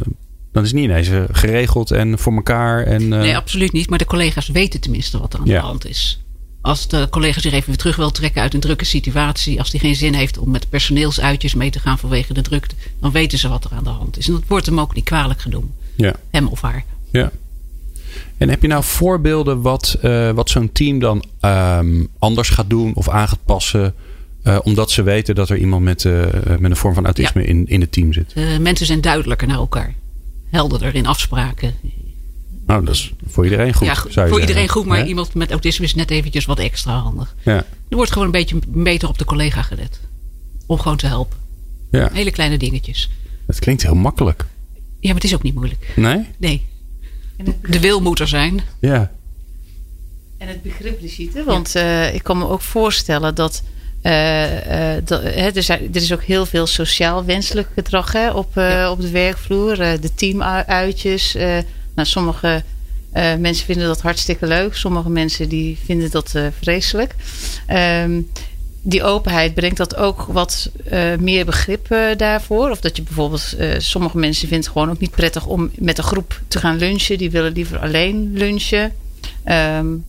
[0.54, 2.84] dan is het niet ineens eh, geregeld en voor elkaar.
[2.84, 3.90] En, eh, Nee, absoluut niet.
[3.90, 5.60] Maar de collega's weten tenminste wat er aan Ja.
[5.60, 6.18] de hand is.
[6.62, 9.60] Als de collega zich even weer terug wil trekken uit een drukke situatie.
[9.60, 12.76] Als die geen zin heeft om met personeelsuitjes mee te gaan vanwege de drukte.
[13.00, 14.28] Dan weten ze wat er aan de hand is.
[14.28, 15.72] En dat wordt hem ook niet kwalijk genomen.
[15.96, 16.14] ja.
[16.32, 16.84] Hem of haar.
[17.12, 17.32] Ja.
[18.38, 22.92] En heb je nou voorbeelden wat, eh, wat zo'n team dan ehm, anders gaat doen
[22.96, 23.94] of aan gaat passen?
[24.64, 26.04] omdat ze weten dat er iemand met,
[26.60, 28.34] met een vorm van autisme in, in het team zit.
[28.60, 29.94] Mensen zijn duidelijker naar elkaar.
[30.54, 31.74] Helderder in afspraken.
[32.66, 33.88] Nou, dat is voor iedereen goed.
[33.88, 34.40] ja, zou je voor zeggen.
[34.40, 34.86] iedereen goed.
[34.86, 37.36] Maar iemand met autisme is net eventjes wat extra handig.
[37.44, 37.56] Ja,
[37.90, 40.00] Er wordt gewoon een beetje beter op de collega gelet.
[40.66, 41.38] Om gewoon te helpen.
[41.92, 43.10] ja, Hele kleine dingetjes.
[43.48, 44.46] het klinkt heel makkelijk.
[45.00, 45.94] Ja, maar het is ook niet moeilijk.
[45.96, 46.26] Nee?
[46.38, 46.66] Nee.
[47.62, 48.62] De wil moet er zijn.
[48.80, 49.12] Ja.
[50.38, 51.44] en het begrip, Brigitte.
[51.44, 53.64] Want eh, ik kan me ook voorstellen dat.
[54.04, 58.70] Eh, eh, er, zijn, er is ook heel veel sociaal wenselijk gedrag hè, op, eh,
[58.70, 58.92] Ja.
[58.92, 59.76] op de werkvloer.
[59.78, 61.34] De teamuitjes.
[61.34, 62.64] nou, sommige
[63.18, 64.76] Uh, mensen vinden dat hartstikke leuk.
[64.76, 67.16] Sommige mensen die vinden dat uh, vreselijk.
[68.04, 68.30] Um,
[68.82, 71.88] die openheid brengt dat ook wat uh, meer begrip
[72.18, 72.70] daarvoor.
[72.70, 76.04] Of dat je bijvoorbeeld, sommige mensen vinden het gewoon ook niet prettig om met een
[76.04, 77.18] groep te gaan lunchen.
[77.18, 78.92] Die willen liever alleen lunchen.
[79.46, 80.06] Um,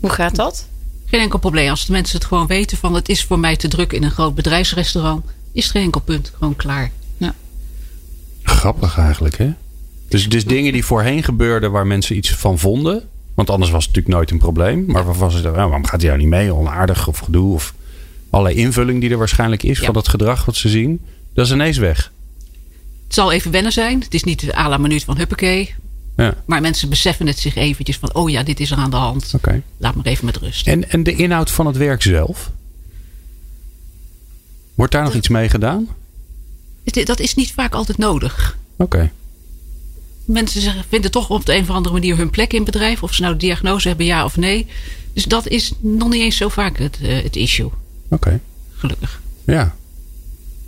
[0.00, 0.66] hoe gaat dat?
[1.10, 1.70] Geen enkel probleem.
[1.70, 4.10] Als de mensen het gewoon weten van het is voor mij te druk in een
[4.10, 6.32] groot bedrijfsrestaurant, is het geen enkel punt.
[6.38, 6.90] Gewoon klaar.
[7.16, 7.34] Ja.
[8.42, 9.52] Grappig eigenlijk, hè?
[10.08, 13.08] Dus, dus dingen die voorheen gebeurden waar mensen iets van vonden.
[13.34, 14.84] Want anders was het natuurlijk nooit een probleem.
[14.86, 16.54] Maar waarvan ze dachten, waarom gaat hij nou niet mee?
[16.54, 17.54] Onaardig of gedoe.
[17.54, 17.74] Of
[18.30, 21.00] allerlei invulling die er waarschijnlijk is van dat gedrag wat ze zien.
[21.34, 22.12] Dat is ineens weg.
[23.04, 24.00] Het zal even wennen zijn.
[24.00, 25.74] Het is niet de à la minuut van huppakee.
[26.24, 26.34] Ja.
[26.46, 29.32] Maar mensen beseffen het zich eventjes van, oh ja, dit is er aan de hand.
[29.34, 29.62] Okay.
[29.76, 30.66] Laat me even met rust.
[30.66, 32.50] En, en de inhoud van het werk zelf?
[34.74, 35.88] Wordt daar nog iets mee gedaan?
[36.84, 38.58] Dat is niet vaak altijd nodig.
[38.76, 39.12] Oké.
[40.24, 43.02] Mensen vinden toch op de een of andere manier hun plek in het bedrijf.
[43.02, 44.66] Of ze nou de diagnose hebben, ja of nee.
[45.12, 47.70] Dus dat is nog niet eens zo vaak het, uh, het issue.
[48.08, 48.40] Oké.
[48.74, 49.20] Gelukkig.
[49.44, 49.76] Ja.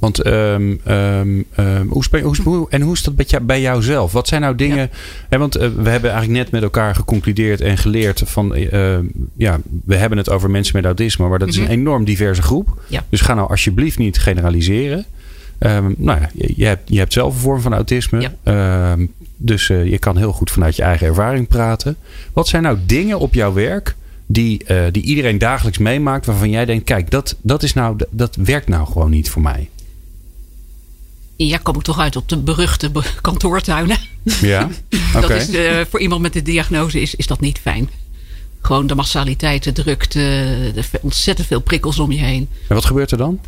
[0.01, 1.47] Want um, um,
[1.89, 2.05] hoe,
[2.45, 4.13] hoe, en hoe is dat bij jou, bij jou zelf?
[4.13, 4.91] Wat zijn nou dingen.
[5.29, 8.57] Hè, want uh, we hebben eigenlijk net met elkaar geconcludeerd en geleerd van.
[8.57, 8.99] Uh,
[9.37, 11.73] ja, we hebben het over mensen met autisme, maar dat is een mhm.
[11.73, 12.83] enorm diverse groep.
[12.87, 13.05] Ja.
[13.09, 15.05] Dus ga nou alsjeblieft niet generaliseren.
[15.59, 18.31] Um, nou ja, je, je, hebt, je hebt zelf een vorm van autisme.
[18.43, 18.97] Ja.
[19.37, 21.97] dus uh, je kan heel goed vanuit je eigen ervaring praten.
[22.33, 26.65] Wat zijn nou dingen op jouw werk die, uh, die iedereen dagelijks meemaakt, waarvan jij
[26.65, 29.69] denkt: kijk, dat, dat, is nou, dat werkt nou gewoon niet voor mij?
[31.47, 33.99] Ja, kom ik toch uit op de beruchte kantoortuinen.
[34.41, 34.69] Ja,
[35.15, 35.21] okay.
[35.29, 37.91] dat is, uh, voor iemand met de diagnose is, is dat niet fijn.
[38.61, 40.19] Gewoon de massaliteit, de drukte,
[40.75, 42.49] de, ontzettend veel prikkels om je heen.
[42.69, 43.41] En wat gebeurt er dan?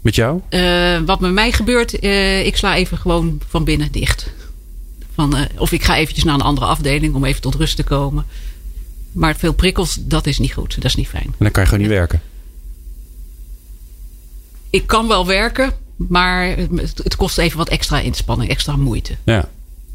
[0.00, 0.40] Met jou?
[0.50, 4.30] Uh, wat met mij gebeurt, uh, ik sla even gewoon van binnen dicht.
[5.14, 8.26] Van, of ik ga eventjes naar een andere afdeling om even tot rust te komen.
[9.12, 10.74] Maar veel prikkels, dat is niet goed.
[10.74, 11.24] Dat is niet fijn.
[11.24, 12.22] En dan kan je gewoon niet werken?
[14.70, 19.16] Ik kan wel werken, maar het, kost even wat extra inspanning, extra moeite.
[19.24, 19.48] Ja.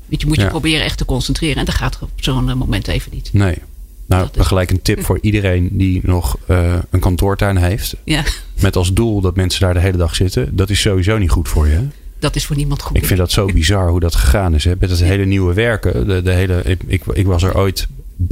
[0.08, 1.58] je moet je proberen echt te concentreren.
[1.58, 3.30] En dat gaat op zo'n eh, moment even niet.
[3.34, 3.58] Nee.
[4.06, 7.96] Nou, dat gelijk een tip voor iedereen die nog uh, een kantoortuin heeft.
[8.04, 8.24] Ja.
[8.60, 10.56] Met als doel dat mensen daar de hele dag zitten.
[10.56, 11.88] Dat is sowieso niet goed voor je.
[12.20, 12.98] Dat is voor niemand goed.
[12.98, 14.64] Ik vind dat zo bizar hoe dat gegaan is.
[14.64, 14.74] Hè?
[14.80, 16.08] Met het hele nieuwe werken.
[16.08, 17.88] De, de hele, ik, ik, ik, was er ooit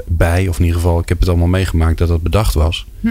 [0.08, 0.47] bij.
[0.47, 2.86] Of in ieder geval, ik heb het allemaal meegemaakt dat dat bedacht was.
[2.99, 3.08] Hm.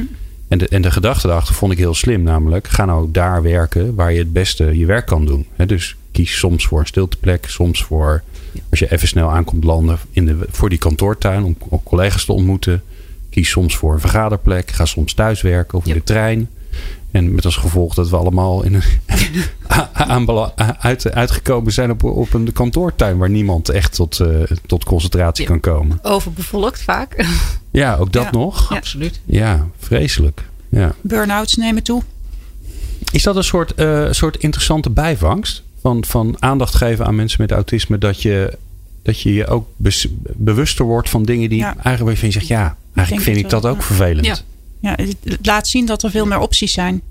[0.48, 2.22] En de, en de gedachte daarachter vond ik heel slim.
[2.22, 5.46] Namelijk, ga nou daar werken waar je het beste je werk kan doen.
[5.66, 7.46] dus kies soms voor een stilteplek.
[7.48, 8.22] Soms voor,
[8.70, 12.32] als je even snel aankomt landen, in de, voor die kantoortuin om, om collega's te
[12.32, 12.82] ontmoeten.
[13.30, 14.70] Kies soms voor een vergaderplek.
[14.70, 16.48] Ga soms thuis werken of in de trein.
[17.10, 18.82] En met als gevolg dat we allemaal in een
[20.78, 25.60] uit, uitgekomen zijn op, op een kantoortuin waar niemand echt tot, uh, tot concentratie kan
[25.60, 25.98] komen.
[26.02, 27.26] Overbevolkt vaak.
[27.70, 28.70] Ja, ook dat nog.
[28.70, 29.20] Ja, absoluut.
[29.24, 30.44] Ja, vreselijk.
[30.68, 30.94] Ja.
[31.00, 32.02] Burn-outs nemen toe.
[33.12, 35.62] Is dat een soort, uh, soort interessante bijvangst?
[35.80, 37.98] Van, van aandacht geven aan mensen met autisme.
[37.98, 38.58] Dat je
[39.02, 39.68] dat je je ook
[40.36, 43.82] bewuster wordt van dingen die eigenlijk waar je zegt, ja, eigenlijk vind ik dat ook
[43.82, 44.44] vervelend.
[44.80, 44.96] Ja.
[45.24, 47.02] het laat zien dat er veel meer opties zijn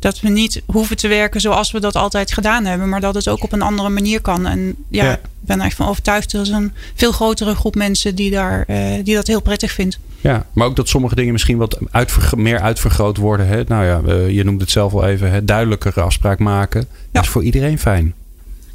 [0.00, 3.28] dat we niet hoeven te werken zoals we dat altijd gedaan hebben, maar dat het
[3.28, 4.46] ook op een andere manier kan.
[4.46, 8.30] En ja, ik ben er van overtuigd dat er een veel grotere groep mensen die,
[8.30, 9.98] daar, uh, die dat heel prettig vindt.
[10.20, 11.78] Ja, maar ook dat sommige dingen misschien wat
[12.36, 13.46] meer uitvergroot worden.
[13.46, 13.62] Hè?
[13.66, 15.44] Nou ja, uh, je noemt het zelf al even, hè?
[15.44, 16.80] duidelijkere afspraak maken.
[16.80, 16.96] Ja.
[17.12, 18.14] Dat is voor iedereen fijn.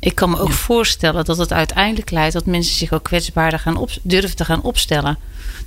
[0.05, 3.77] Ik kan me ook voorstellen dat het uiteindelijk leidt dat mensen zich ook kwetsbaarder gaan
[3.77, 5.17] op, durven te gaan opstellen.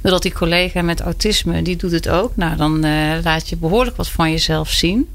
[0.01, 2.37] Doordat die collega met autisme, die doet het ook.
[2.37, 5.09] Nou, dan uh, laat je behoorlijk wat van jezelf zien.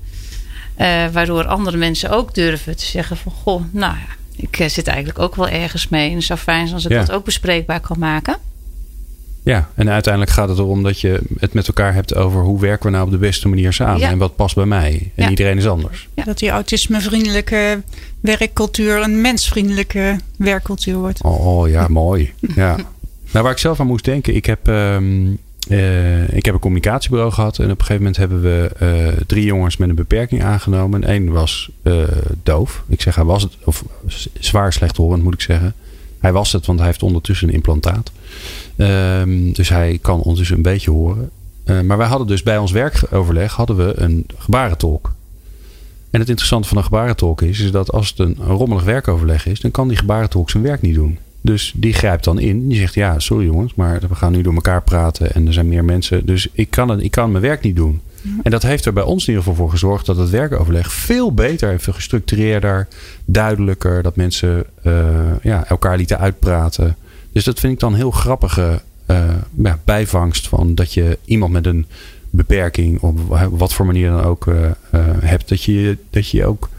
[0.77, 3.31] Uh, waardoor andere mensen ook durven te zeggen van...
[3.31, 6.09] Goh, nou ja, ik eh, zit eigenlijk ook wel ergens mee.
[6.09, 8.37] En het zou fijn zijn als ik dat ook bespreekbaar kan maken.
[9.43, 12.85] Ja, en uiteindelijk gaat het erom dat je het met elkaar hebt over hoe werken
[12.85, 15.11] we nou op de beste manier samen en wat past bij mij.
[15.15, 16.07] En iedereen is anders.
[16.13, 17.81] Ja, dat die autismevriendelijke
[18.19, 21.23] werkcultuur een mensvriendelijke werkcultuur wordt.
[21.23, 22.33] Oh, oh ja, mooi.
[22.55, 22.75] Ja.
[23.31, 25.37] Nou, waar ik zelf aan moest denken, ik heb um,
[25.69, 29.45] uh, ik heb een communicatiebureau gehad en op een gegeven moment hebben we uh, drie
[29.45, 31.03] jongens met een beperking aangenomen.
[31.03, 32.03] En één was uh,
[32.43, 32.83] doof.
[32.87, 33.83] Ik zeg hij was het, of
[34.39, 35.73] zwaar slechthorend moet ik zeggen.
[36.19, 38.11] Hij was het, want hij heeft ondertussen een implantaat.
[38.75, 41.29] Ehm, dus hij kan ondertussen een beetje horen.
[41.85, 45.13] maar wij hadden dus bij ons werkoverleg hadden we een gebarentolk.
[46.09, 49.45] En het interessante van een gebarentolk is, is dat als het een, een rommelig werkoverleg
[49.45, 51.17] is, dan kan die gebarentolk zijn werk niet doen.
[51.41, 52.67] Dus die grijpt dan in.
[52.67, 55.67] Die zegt: Ja, sorry jongens, maar we gaan nu door elkaar praten en er zijn
[55.67, 56.25] meer mensen.
[56.25, 58.01] Dus ik kan, het, ik kan mijn werk niet doen.
[58.43, 61.33] En dat heeft er bij ons in ieder geval voor gezorgd dat het werkoverleg veel
[61.33, 62.87] beter en veel gestructureerder,
[63.25, 64.93] duidelijker, dat mensen uh,
[65.41, 66.95] ja, elkaar lieten uitpraten.
[67.33, 69.29] Dus dat vind ik dan heel grappige uh,
[69.63, 71.85] ja, bijvangst van dat je iemand met een
[72.29, 73.19] beperking, op
[73.49, 74.71] wat voor manier dan ook, uh,
[75.19, 75.49] hebt.
[75.49, 76.69] Dat je, dat je ook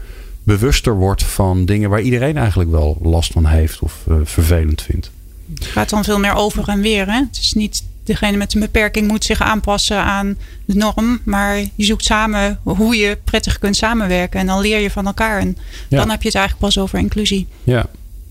[0.43, 5.11] bewuster wordt van dingen waar iedereen eigenlijk wel last van heeft of vervelend vindt.
[5.53, 7.05] Het gaat dan veel meer over en weer.
[7.05, 7.19] Hè?
[7.19, 11.19] Het is niet degene met een beperking moet zich aanpassen aan de norm.
[11.23, 14.39] Maar je zoekt samen hoe je prettig kunt samenwerken.
[14.39, 15.39] En dan leer je van elkaar.
[15.39, 15.57] En
[15.89, 17.47] dan heb je het eigenlijk pas over inclusie.
[17.63, 17.85] Ja.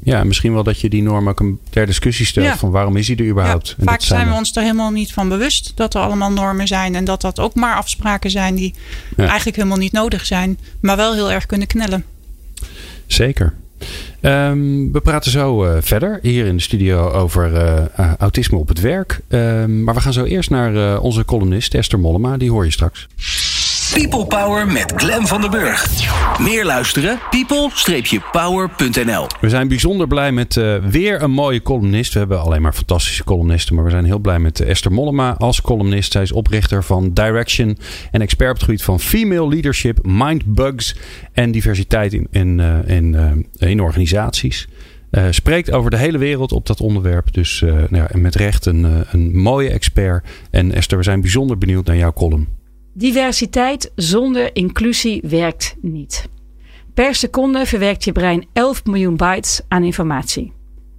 [0.05, 2.59] Ja, misschien wel dat je die norm ook ter discussie stelt.
[2.59, 3.77] Van waarom is die er überhaupt?
[3.79, 6.95] vaak zijn we ons er helemaal niet van bewust dat er allemaal normen zijn.
[6.95, 8.75] En dat dat ook maar afspraken zijn die
[9.17, 10.59] eigenlijk helemaal niet nodig zijn.
[10.81, 12.05] Maar wel heel erg kunnen knellen.
[13.07, 13.55] Zeker.
[14.21, 18.81] Um, we praten zo uh, verder hier in de studio over uh, autisme op het
[18.81, 19.21] werk.
[19.29, 22.37] Um, maar we gaan zo eerst naar uh, onze columnist Esther Mollema.
[22.37, 23.09] Die hoor je straks.
[23.93, 25.89] People Power met Glen van der Burg.
[26.41, 27.19] Meer luisteren?
[27.31, 32.13] people-power.nl We zijn bijzonder blij met uh, weer een mooie columnist.
[32.13, 33.75] We hebben alleen maar fantastische columnisten.
[33.75, 36.13] Maar we zijn heel blij met Esther Mollema als columnist.
[36.13, 37.79] Zij is oprichter van Direction.
[38.11, 40.97] En expert op het gebied van female leadership, mindbugs
[41.33, 44.69] en diversiteit in, in, uh, in, in organisaties.
[45.11, 47.33] Uh, spreekt over de hele wereld op dat onderwerp.
[47.33, 50.27] Dus nou ja, met recht een, een mooie expert.
[50.51, 52.63] En Esther, we zijn bijzonder benieuwd naar jouw column.
[52.97, 56.29] Diversiteit zonder inclusie werkt niet.
[56.95, 60.53] Per seconde verwerkt je brein 11 miljoen bytes aan informatie.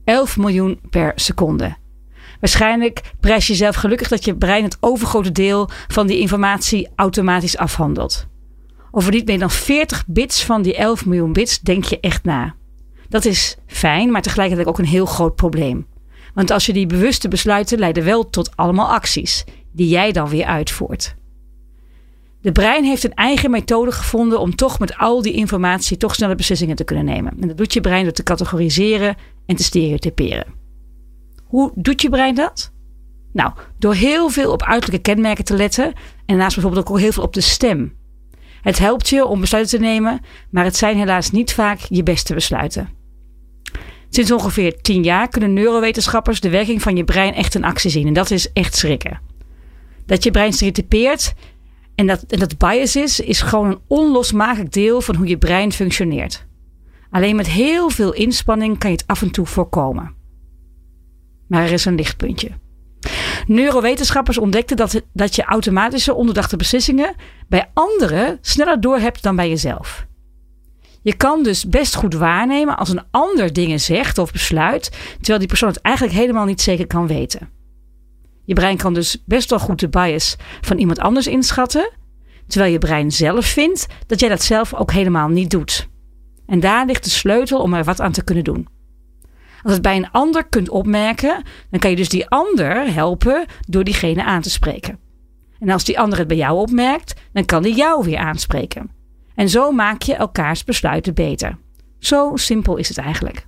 [0.03, 1.75] 11 miljoen per seconde.
[2.39, 7.57] Waarschijnlijk prijs je jezelf gelukkig dat je brein het overgrote deel van die informatie automatisch
[7.57, 8.27] afhandelt.
[8.91, 12.55] Over niet meer dan 40 bits van die 11 miljoen bits denk je echt na.
[13.09, 15.87] Dat is fijn, maar tegelijkertijd ook een heel groot probleem.
[16.33, 20.45] Want als je die bewuste besluiten leiden wel tot allemaal acties, die jij dan weer
[20.45, 21.15] uitvoert.
[22.45, 26.35] De brein heeft een eigen methode gevonden om toch met al die informatie toch snelle
[26.35, 27.33] beslissingen te kunnen nemen.
[27.41, 30.45] En dat doet je brein door te categoriseren en te stereotyperen.
[31.43, 32.71] Hoe doet je brein dat?
[33.33, 35.93] Nou, door heel veel op uiterlijke kenmerken te letten
[36.25, 37.93] en naast bijvoorbeeld ook heel veel op de stem.
[38.61, 42.33] Het helpt je om besluiten te nemen, maar het zijn helaas niet vaak je beste
[42.33, 42.89] besluiten.
[44.09, 48.07] Sinds ongeveer 10 jaar kunnen neurowetenschappers de werking van je brein echt in actie zien
[48.07, 49.19] en dat is echt schrikken.
[50.05, 51.33] Dat je brein stereotypeert
[51.95, 55.71] en dat, en dat bias is, is gewoon een onlosmakelijk deel van hoe je brein
[55.71, 56.45] functioneert.
[57.09, 60.13] Alleen met heel veel inspanning kan je het af en toe voorkomen.
[61.47, 62.49] Maar er is een lichtpuntje.
[63.47, 67.15] Neurowetenschappers ontdekten dat, dat je automatische onderdachte beslissingen
[67.47, 70.05] bij anderen sneller doorhebt dan bij jezelf.
[71.01, 75.47] Je kan dus best goed waarnemen als een ander dingen zegt of besluit, terwijl die
[75.47, 77.49] persoon het eigenlijk helemaal niet zeker kan weten.
[78.45, 81.91] Je brein kan dus best wel goed de bias van iemand anders inschatten,
[82.47, 85.87] terwijl je brein zelf vindt dat jij dat zelf ook helemaal niet doet.
[86.45, 88.67] En daar ligt de sleutel om er wat aan te kunnen doen.
[89.63, 93.83] Als het bij een ander kunt opmerken, dan kan je dus die ander helpen door
[93.83, 94.99] diegene aan te spreken.
[95.59, 98.91] En als die ander het bij jou opmerkt, dan kan die jou weer aanspreken.
[99.35, 101.57] En zo maak je elkaars besluiten beter.
[101.99, 103.47] Zo simpel is het eigenlijk.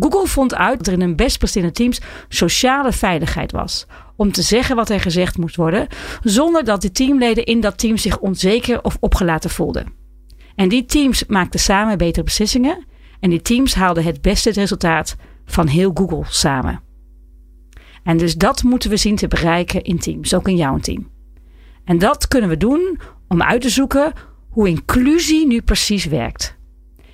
[0.00, 3.86] Google vond uit dat er in hun best presterende teams sociale veiligheid was.
[4.16, 5.86] Om te zeggen wat er gezegd moest worden,
[6.22, 9.92] zonder dat de teamleden in dat team zich onzeker of opgelaten voelden.
[10.54, 12.84] En die teams maakten samen betere beslissingen
[13.20, 16.80] en die teams haalden het beste resultaat van heel Google samen.
[18.02, 21.10] En dus dat moeten we zien te bereiken in teams, ook in jouw team.
[21.84, 24.12] En dat kunnen we doen om uit te zoeken
[24.48, 26.58] hoe inclusie nu precies werkt.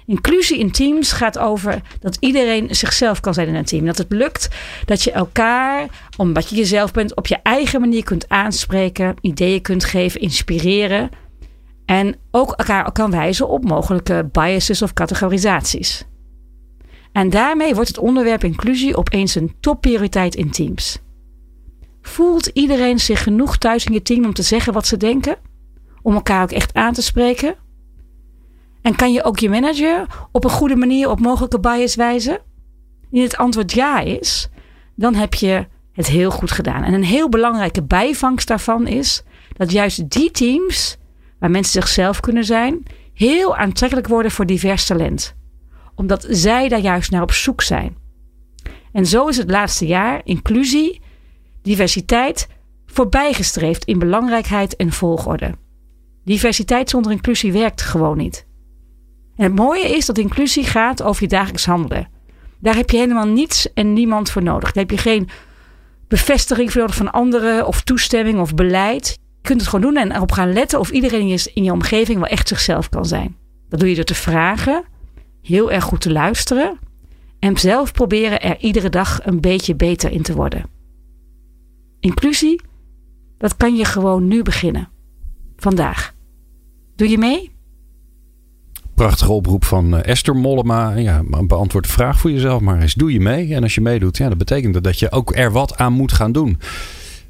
[0.06, 3.84] Inclusie in teams gaat over dat iedereen zichzelf kan zijn in een team.
[3.84, 4.48] Dat het lukt
[4.84, 9.84] dat je elkaar, omdat je jezelf bent, op je eigen manier kunt aanspreken, ideeën kunt
[9.84, 11.10] geven, inspireren.
[11.84, 16.04] En ook elkaar kan wijzen op mogelijke biases of categorisaties.
[17.12, 20.98] En daarmee wordt het onderwerp inclusie opeens een topprioriteit in teams.
[22.02, 25.36] Voelt iedereen zich genoeg thuis in je team om te zeggen wat ze denken?
[26.02, 27.54] Om elkaar ook echt aan te spreken?
[28.86, 32.40] En kan je ook je manager op een goede manier op mogelijke bias wijzen?
[33.10, 34.48] Indien het antwoord ja is,
[34.94, 36.82] dan heb je het heel goed gedaan.
[36.82, 39.22] En een heel belangrijke bijvangst daarvan is
[39.56, 40.96] dat juist die teams,
[41.38, 42.82] waar mensen zichzelf kunnen zijn,
[43.14, 45.34] heel aantrekkelijk worden voor divers talent.
[45.94, 47.96] Omdat zij daar juist naar op zoek zijn.
[48.92, 51.00] En zo is het laatste jaar inclusie,
[51.62, 52.48] diversiteit
[52.86, 55.54] voorbijgestreefd in belangrijkheid en volgorde.
[56.24, 58.46] Diversiteit zonder inclusie werkt gewoon niet.
[59.36, 62.08] En het mooie is dat inclusie gaat over je dagelijks handelen.
[62.58, 64.72] Daar heb je helemaal niets en niemand voor nodig.
[64.72, 65.28] Daar heb je geen
[66.08, 69.08] bevestiging voor nodig van anderen of toestemming of beleid.
[69.08, 71.72] Je kunt het gewoon doen en erop gaan letten of iedereen in je, in je
[71.72, 73.36] omgeving wel echt zichzelf kan zijn.
[73.68, 74.84] Dat doe je door te vragen,
[75.42, 76.78] heel erg goed te luisteren
[77.38, 80.64] en zelf proberen er iedere dag een beetje beter in te worden.
[82.00, 82.60] Inclusie,
[83.38, 84.88] dat kan je gewoon nu beginnen.
[85.56, 86.14] Vandaag.
[86.96, 87.55] Doe je mee?
[88.96, 90.94] Prachtige oproep van eh, Esther Mollema.
[90.94, 92.94] Ja, beantwoord de vraag voor jezelf maar eens.
[92.94, 93.54] Doe je mee?
[93.54, 96.12] En als je meedoet, ja, dat betekent dat, dat je ook er wat aan moet
[96.12, 96.58] gaan doen.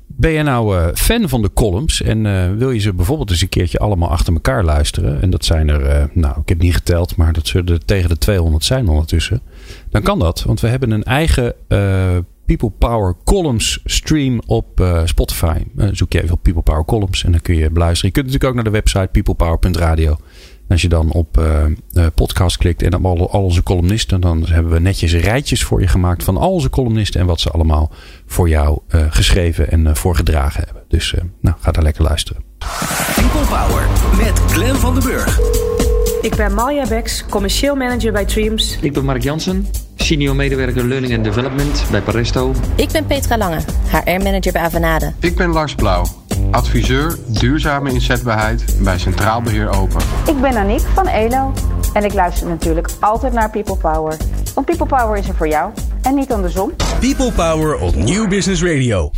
[0.06, 3.42] Ben je nou uh, fan van de columns en uh, wil je ze bijvoorbeeld eens
[3.42, 5.22] een keertje allemaal achter elkaar luisteren?
[5.22, 8.08] En dat zijn er, uh, nou, ik heb niet geteld, maar dat zullen er tegen
[8.08, 9.40] de 200 zijn ondertussen.
[9.90, 11.54] Dan kan dat, want we hebben een eigen
[12.44, 15.58] People Power Columns stream op Spotify.
[15.92, 18.08] zoek je even op People Power Columns en dan kun je beluisteren.
[18.14, 20.16] Je kunt natuurlijk ook naar de website peoplepower.radio.
[20.68, 24.72] Als je dan op uh, podcast klikt en op al, al, onze columnisten, dan hebben
[24.72, 27.90] we netjes rijtjes voor je gemaakt van al onze columnisten en wat ze allemaal
[28.26, 30.82] voor jou uh, geschreven en voorgedragen hebben.
[30.88, 32.42] Dus nou, ga daar lekker luisteren.
[33.14, 35.40] People Power met Glen van den Burg.
[36.20, 38.78] Ik ben Malja Beks, commercieel manager bij Dreams.
[38.80, 42.54] Ik ben Mark Jansen, senior medewerker Learning and Development bij Paresto.
[42.74, 45.12] Ik ben Petra Lange, HR-manager bij Avanade.
[45.20, 46.06] Ik ben Lars Blauw,
[46.50, 50.00] adviseur duurzame inzetbaarheid bij Centraal Beheer Open.
[50.26, 51.52] Ik ben Aniek van ELO
[51.92, 54.16] en ik luister natuurlijk altijd naar People Power.
[54.54, 56.72] Want People Power is er voor jou en niet andersom.
[57.00, 59.10] People Power op Nieuw Business Radio.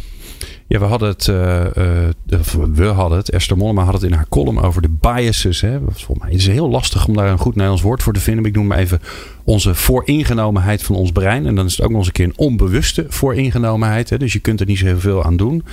[0.68, 2.40] Ja, we hadden het, uh, uh,
[2.72, 5.60] we hadden het, Esther Mollema had het in haar column over de biases.
[5.60, 5.78] Hè.
[5.80, 8.42] Volgens mij is heel lastig om daar een goed Nederlands woord voor te vinden.
[8.42, 9.00] Maar ik noem maar even
[9.44, 11.46] onze vooringenomenheid van ons brein.
[11.46, 14.10] En dan is het ook nog eens een keer een onbewuste vooringenomenheid.
[14.10, 14.18] Hè.
[14.18, 15.64] Dus je kunt er niet zo heel veel aan doen.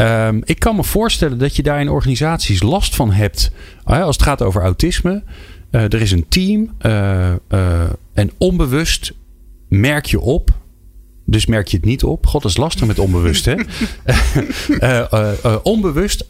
[0.00, 3.50] Um, ik kan me voorstellen dat je daar in organisaties last van hebt.
[3.84, 5.22] Als het gaat over autisme.
[5.70, 6.70] er is een team.
[8.12, 9.12] en onbewust
[9.68, 10.59] merk je op
[11.30, 12.26] dus merk je het niet op.
[12.26, 13.54] God, dat is lastig met onbewust, hè?
[13.54, 16.28] uh, uh, uh, onbewust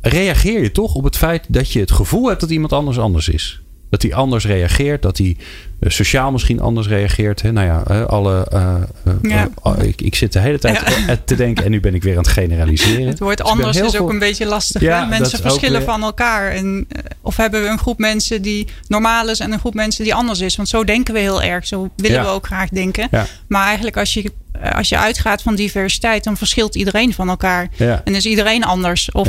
[0.00, 3.28] reageer je toch op het feit dat je het gevoel hebt dat iemand anders anders
[3.28, 3.60] is.
[3.90, 5.36] Dat hij anders reageert, dat hij
[5.80, 7.42] sociaal misschien anders reageert.
[7.42, 7.52] Hè?
[7.52, 8.46] Nou ja, alle,
[9.22, 9.48] ja.
[9.80, 11.16] ik, ik, zit de hele tijd ja.
[11.24, 13.06] te denken en nu ben ik weer aan het generaliseren.
[13.06, 14.82] Het woord dus anders is ook een beetje lastig.
[14.82, 16.50] Ja, mensen verschillen van elkaar.
[16.50, 16.88] En,
[17.20, 20.40] of hebben we een groep mensen die normaal is en een groep mensen die anders
[20.40, 20.56] is.
[20.56, 21.66] Want zo denken we heel erg.
[21.66, 23.08] Zo willen we ook graag denken.
[23.48, 24.32] Maar eigenlijk als je
[24.72, 27.68] als je uitgaat van diversiteit, dan verschilt iedereen van elkaar.
[28.04, 29.10] En is iedereen anders.
[29.12, 29.28] Of,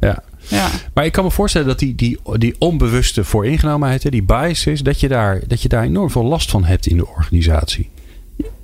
[0.00, 0.22] ja.
[0.48, 0.70] Ja.
[0.94, 5.08] Maar ik kan me voorstellen dat die, die, die onbewuste vooringenomenheid, die biases, dat je,
[5.08, 7.90] daar, dat je daar enorm veel last van hebt in de organisatie.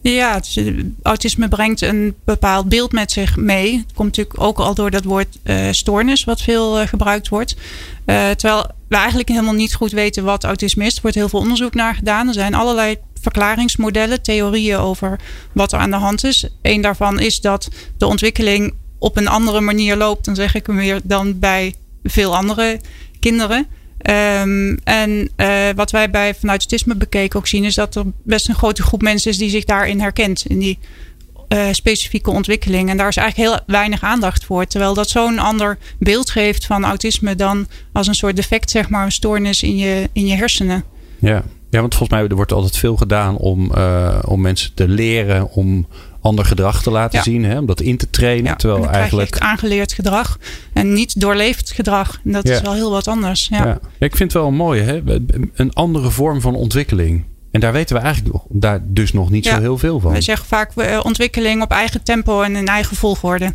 [0.01, 0.41] Ja,
[1.03, 3.77] autisme brengt een bepaald beeld met zich mee.
[3.77, 7.55] Het komt natuurlijk ook al door dat woord uh, stoornis, wat veel uh, gebruikt wordt.
[8.07, 10.95] Uh, terwijl we eigenlijk helemaal niet goed weten wat autisme is.
[10.95, 12.29] Er wordt heel veel onderzoek naar gedaan.
[12.29, 15.21] Er zijn allerlei verklaringsmodellen, theorieën over
[15.53, 16.49] wat er aan de hand is.
[16.63, 17.69] Een daarvan is dat
[17.99, 22.37] de ontwikkeling op een andere manier loopt, dan zeg ik hem weer, dan bij veel
[22.37, 22.81] andere
[23.21, 23.67] kinderen.
[24.43, 28.49] Um, en uh, wat wij bij vanuit autisme bekeken ook zien, is dat er best
[28.49, 30.45] een grote groep mensen is die zich daarin herkent.
[30.47, 30.79] In die
[31.49, 32.91] uh, specifieke ontwikkeling.
[32.91, 34.67] En daar is eigenlijk heel weinig aandacht voor.
[34.67, 39.05] Terwijl dat zo'n ander beeld geeft van autisme dan als een soort defect, zeg maar,
[39.05, 40.85] een stoornis in je, in je hersenen.
[41.19, 41.43] Ja.
[41.71, 45.51] ja, want volgens mij er wordt altijd veel gedaan om, uh, om mensen te leren
[45.51, 45.87] om
[46.23, 47.25] ander gedrag te laten ja.
[47.25, 47.45] zien.
[47.45, 48.51] Hè, om dat in te trainen.
[48.51, 49.39] Ja, terwijl eigenlijk.
[49.39, 50.39] aangeleerd gedrag
[50.73, 52.21] en niet doorleefd gedrag.
[52.25, 52.55] En dat ja.
[52.55, 53.49] is wel heel wat anders.
[53.51, 53.79] Ja.
[53.99, 54.83] ik vind het wel mooi.
[54.83, 55.01] Hè?
[55.55, 57.25] Een andere vorm van ontwikkeling.
[57.51, 60.13] En daar weten we eigenlijk daar dus nog niet zo heel veel van.
[60.13, 63.55] We zeggen vaak uh, ontwikkeling op eigen tempo en in eigen volgorde.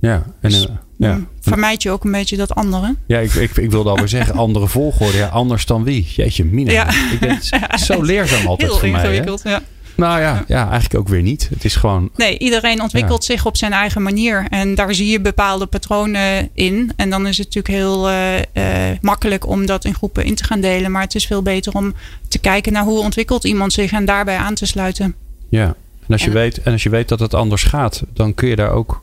[0.00, 1.14] Ja, en dus, ja.
[1.14, 2.94] Mm, vermijd je ook een beetje dat andere.
[3.06, 5.16] Ja, ik, ik, ik wilde alweer zeggen, andere volgorde.
[5.16, 6.06] Ja, anders dan wie?
[6.16, 6.72] Jeetje, Mina.
[6.72, 6.88] Ja.
[6.88, 7.38] Ik ben
[7.78, 9.00] zo leerzaam altijd Heel voor mij.
[9.00, 9.60] ingewikkeld, ja.
[9.98, 11.48] Nou ja, ja, eigenlijk ook weer niet.
[11.50, 12.10] Het is gewoon.
[12.16, 13.34] Nee, iedereen ontwikkelt ja.
[13.34, 14.46] zich op zijn eigen manier.
[14.50, 16.92] En daar zie je bepaalde patronen in.
[16.96, 20.44] En dan is het natuurlijk heel uh, uh, makkelijk om dat in groepen in te
[20.44, 20.90] gaan delen.
[20.90, 21.94] Maar het is veel beter om
[22.28, 25.14] te kijken naar hoe ontwikkelt iemand zich en daarbij aan te sluiten.
[25.48, 25.66] Ja,
[26.06, 28.48] en als je, en, weet, en als je weet dat het anders gaat, dan kun
[28.48, 29.02] je daar ook.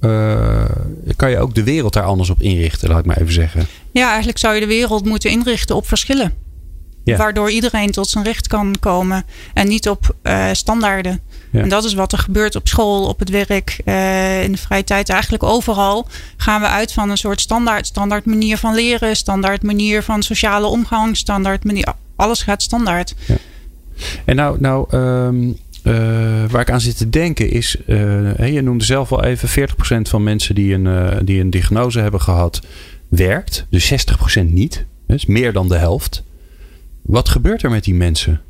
[0.00, 0.64] Uh,
[1.16, 3.66] kan je ook de wereld daar anders op inrichten, laat ik maar even zeggen.
[3.90, 6.45] Ja, eigenlijk zou je de wereld moeten inrichten op verschillen.
[7.06, 7.16] Ja.
[7.16, 9.24] Waardoor iedereen tot zijn recht kan komen.
[9.54, 11.20] En niet op uh, standaarden.
[11.52, 11.60] Ja.
[11.60, 14.84] En dat is wat er gebeurt op school, op het werk, uh, in de vrije
[14.84, 15.08] tijd.
[15.08, 17.86] Eigenlijk overal gaan we uit van een soort standaard.
[17.86, 21.92] Standaard manier van leren, standaard manier van sociale omgang, standaard manier.
[22.16, 23.14] Alles gaat standaard.
[23.26, 23.36] Ja.
[24.24, 25.94] En nou, nou um, uh,
[26.50, 27.76] waar ik aan zit te denken is.
[28.36, 32.60] je noemde zelf al even 40% van mensen die een, die een diagnose hebben gehad,
[33.08, 33.66] werkt.
[33.70, 33.92] Dus
[34.40, 34.84] 60% niet.
[35.06, 36.24] Dus meer dan de helft.
[37.06, 38.40] Wat gebeurt er met die mensen?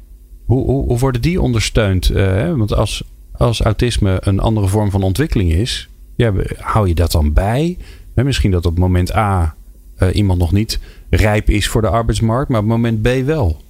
[0.45, 2.11] Hoe, hoe, hoe worden die ondersteund?
[2.11, 3.03] Uh, want als,
[3.33, 7.77] als autisme een andere vorm van ontwikkeling is, ja, hou je dat dan bij?
[8.15, 9.55] Hè, misschien dat op moment A
[9.99, 10.79] uh, iemand nog niet
[11.11, 13.65] rijp is voor de arbeidsmarkt, maar op moment B wel.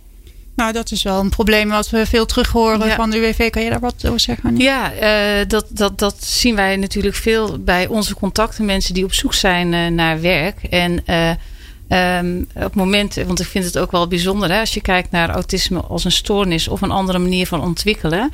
[0.56, 3.50] Nou, dat is wel een probleem wat we veel terug horen van de UWV.
[3.50, 4.56] Kan je daar wat over zeggen?
[4.56, 8.64] Ja, uh, dat, dat, dat zien wij natuurlijk veel bij onze contacten.
[8.64, 10.62] Mensen die op zoek zijn uh, naar werk.
[10.62, 11.30] En uh,
[11.88, 15.10] Um, op het moment, want ik vind het ook wel bijzonder hè, als je kijkt
[15.10, 18.30] naar autisme als een stoornis of een andere manier van ontwikkelen.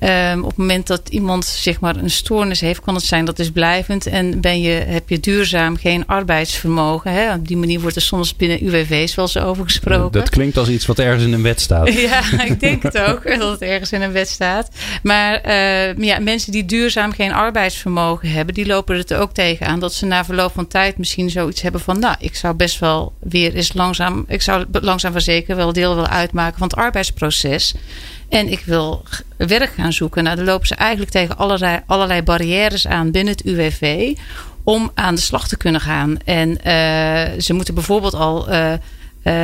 [0.00, 3.38] Um, op het moment dat iemand zeg maar een stoornis heeft, kan het zijn dat
[3.38, 7.12] is blijvend en ben je, heb je duurzaam geen arbeidsvermogen.
[7.12, 7.34] Hè.
[7.34, 10.20] Op die manier wordt er soms binnen UWV's wel zo over gesproken.
[10.20, 11.92] Dat klinkt als iets wat ergens in een wet staat.
[12.10, 14.68] ja, ik denk het ook dat het ergens in een wet staat.
[15.02, 19.80] Maar uh, ja, mensen die duurzaam geen arbeidsvermogen hebben, die lopen er het ook tegenaan
[19.80, 22.87] dat ze na verloop van tijd misschien zoiets hebben van, nou, ik zou best wel
[22.88, 26.76] wel weer eens langzaam, ik zou langzaam van zeker wel deel willen uitmaken van het
[26.76, 27.74] arbeidsproces.
[28.28, 29.04] En ik wil
[29.36, 30.24] werk gaan zoeken.
[30.24, 34.14] Nou, dan lopen ze eigenlijk tegen allerlei, allerlei barrières aan binnen het UWV
[34.64, 36.16] om aan de slag te kunnen gaan.
[36.24, 38.78] En uh, ze moeten bijvoorbeeld al uh, uh,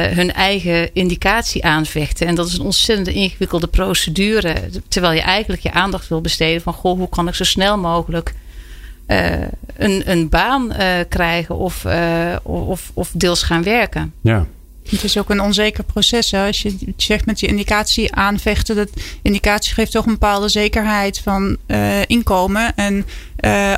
[0.02, 2.26] hun eigen indicatie aanvechten.
[2.26, 4.54] En dat is een ontzettend ingewikkelde procedure.
[4.88, 8.34] Terwijl je eigenlijk je aandacht wil besteden van goh, hoe kan ik zo snel mogelijk
[9.06, 9.42] uh,
[9.76, 14.12] een, een baan uh, krijgen of, uh, of, of deels gaan werken.
[14.20, 14.46] Ja.
[14.88, 16.30] Het is ook een onzeker proces.
[16.30, 16.46] Hè?
[16.46, 18.88] Als je zegt met je indicatie aanvechten, dat
[19.22, 21.56] indicatie geeft toch een bepaalde zekerheid van
[22.06, 22.74] inkomen.
[22.76, 23.06] En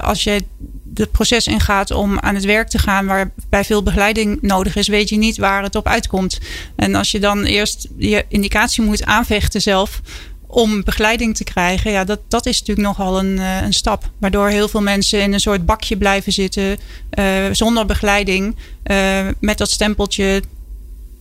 [0.00, 0.42] als je
[0.94, 5.08] het proces ingaat om aan het werk te gaan, waarbij veel begeleiding nodig is, weet
[5.08, 6.38] je niet waar het op uitkomt.
[6.76, 10.00] En als je dan eerst je indicatie moet aanvechten zelf,
[10.56, 14.10] om begeleiding te krijgen, ja, dat, dat is natuurlijk nogal een, uh, een stap.
[14.18, 16.78] Waardoor heel veel mensen in een soort bakje blijven zitten
[17.18, 18.56] uh, zonder begeleiding.
[18.84, 20.42] Uh, met dat stempeltje.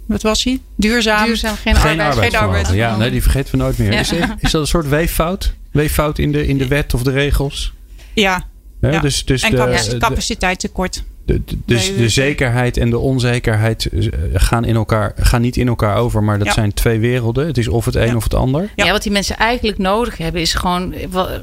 [0.05, 0.59] Wat was hij?
[0.75, 1.25] Duurzaam.
[1.25, 2.31] Duurzaam, geen, geen arbeid.
[2.31, 2.69] Geen arbeid.
[2.69, 3.91] Ja, nee, die vergeten we nooit meer.
[3.91, 3.99] Ja.
[3.99, 5.53] Is, is dat een soort weeffout?
[5.71, 7.73] Weeffout in de, in de wet of de regels?
[8.13, 8.47] Ja.
[8.81, 8.99] ja, ja.
[8.99, 11.03] Dus, dus en de, capaciteitstekort.
[11.25, 13.89] De, dus de zekerheid en de onzekerheid
[14.33, 16.53] gaan, in elkaar, gaan niet in elkaar over, maar dat ja.
[16.53, 17.47] zijn twee werelden.
[17.47, 18.15] Het is of het een ja.
[18.15, 18.69] of het ander.
[18.75, 18.91] Ja.
[18.91, 20.93] wat die mensen eigenlijk nodig hebben, is gewoon,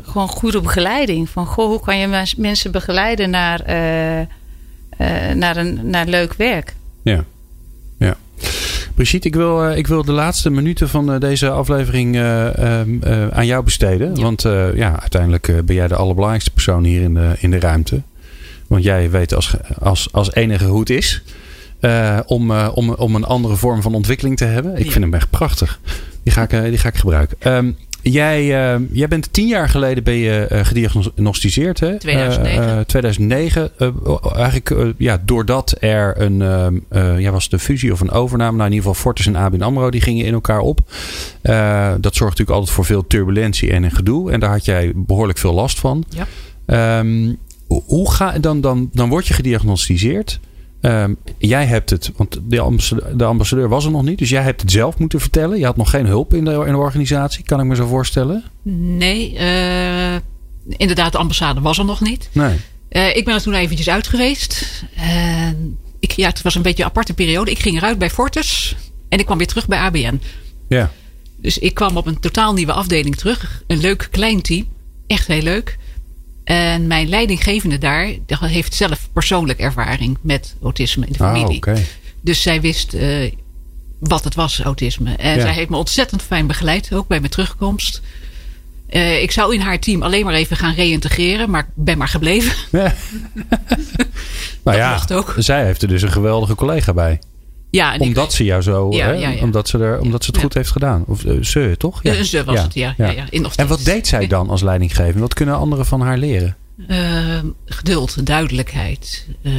[0.02, 1.28] gewoon goede begeleiding.
[1.28, 4.26] Van goh, hoe kan je mensen begeleiden naar, uh, uh,
[5.34, 6.74] naar, een, naar leuk werk?
[7.02, 7.24] Ja,
[7.98, 8.16] ja.
[8.94, 12.18] Brigitte, ik wil, ik wil de laatste minuten van deze aflevering
[13.30, 14.20] aan jou besteden.
[14.20, 14.42] Want
[14.74, 18.02] ja, uiteindelijk ben jij de allerbelangrijkste persoon hier in de, in de ruimte.
[18.72, 21.22] Want jij weet als, als, als enige hoe het is.
[21.80, 24.72] Uh, om, uh, om, om een andere vorm van ontwikkeling te hebben.
[24.72, 24.90] Ik ja.
[24.90, 25.80] vind hem echt prachtig.
[26.22, 27.54] Die ga ik, uh, die ga ik gebruiken.
[27.54, 28.46] Um, jij,
[28.92, 31.80] jij bent tien jaar geleden ben je gediagnosticeerd.
[31.80, 31.98] Hè?
[31.98, 32.86] 2009.
[32.86, 33.70] 2009.
[34.36, 36.38] eigenlijk ja, doordat er een.
[37.20, 38.56] ja, was de fusie of een overname.
[38.56, 39.90] Nou, in ieder geval Fortis en ABN AMRO.
[39.90, 40.80] Die gingen in elkaar op.
[42.00, 44.30] dat zorgt natuurlijk altijd voor veel turbulentie en een gedoe.
[44.30, 46.04] En daar had jij behoorlijk veel last van.
[46.08, 46.98] Ja.
[46.98, 47.38] Um,
[47.80, 50.40] hoe ga, dan, dan, dan word je gediagnosticeerd.
[50.80, 54.18] Um, jij hebt het, want de ambassadeur, de ambassadeur, was er nog niet.
[54.18, 55.58] Dus jij hebt het zelf moeten vertellen.
[55.58, 58.44] Je had nog geen hulp in de, in de organisatie, kan ik me zo voorstellen?
[58.62, 60.14] Nee, uh,
[60.66, 62.28] inderdaad, de ambassade was er nog niet.
[62.32, 62.56] Nee.
[62.90, 64.84] Uh, ik ben er toen eventjes uit geweest.
[64.96, 65.48] Uh,
[65.98, 67.50] ik, ja, het was een beetje een aparte periode.
[67.50, 68.76] Ik ging eruit bij Fortis
[69.08, 70.20] en ik kwam weer terug bij ABN.
[70.68, 70.90] Ja.
[71.36, 73.62] Dus ik kwam op een totaal nieuwe afdeling terug.
[73.66, 74.66] Een leuk klein team.
[75.06, 75.78] Echt heel leuk.
[76.44, 81.46] En mijn leidinggevende daar heeft zelf persoonlijk ervaring met autisme in de familie.
[81.46, 81.84] Ah, okay.
[82.20, 83.32] Dus zij wist uh,
[83.98, 85.14] wat het was, autisme.
[85.14, 85.40] En ja.
[85.40, 88.02] zij heeft me ontzettend fijn begeleid, ook bij mijn terugkomst.
[88.90, 92.08] Uh, ik zou in haar team alleen maar even gaan reïntegreren, maar ik ben maar
[92.08, 92.52] gebleven.
[92.70, 92.94] Ja.
[94.64, 95.34] nou ja, ook.
[95.38, 97.18] zij heeft er dus een geweldige collega bij.
[97.72, 99.12] Ja, omdat ik, ze jou zo, ja, hè?
[99.12, 99.40] Ja.
[99.40, 101.04] Omdat, ze er, omdat ze het goed heeft gedaan.
[101.06, 102.02] Of uh, ze, toch?
[102.02, 102.22] Ja.
[102.22, 102.94] ze was het, ja.
[102.96, 103.10] ja.
[103.10, 105.20] ja, en wat deed zij dan als leidinggevende?
[105.20, 106.56] Wat kunnen anderen van haar leren?
[106.88, 109.26] Uh, geduld, duidelijkheid.
[109.42, 109.52] Uh,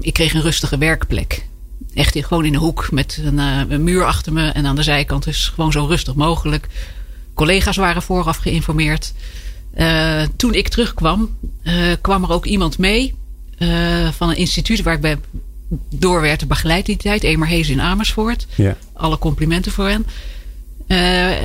[0.00, 1.46] ik kreeg een rustige werkplek.
[1.94, 4.48] Echt in, gewoon in een hoek met een, uh, een, muur achter me.
[4.48, 6.66] En aan de zijkant is gewoon zo rustig mogelijk.
[7.34, 9.12] Collega's waren vooraf geïnformeerd.
[10.36, 11.36] toen ik terugkwam,
[12.00, 13.14] kwam er ook iemand mee
[14.12, 15.18] van een instituut waar ik bij
[15.94, 17.22] door werd begeleid die tijd.
[17.22, 18.46] Emerhees in Amersfoort.
[18.54, 18.76] Ja.
[18.92, 20.06] Alle complimenten voor hen.
[20.88, 21.42] Uh,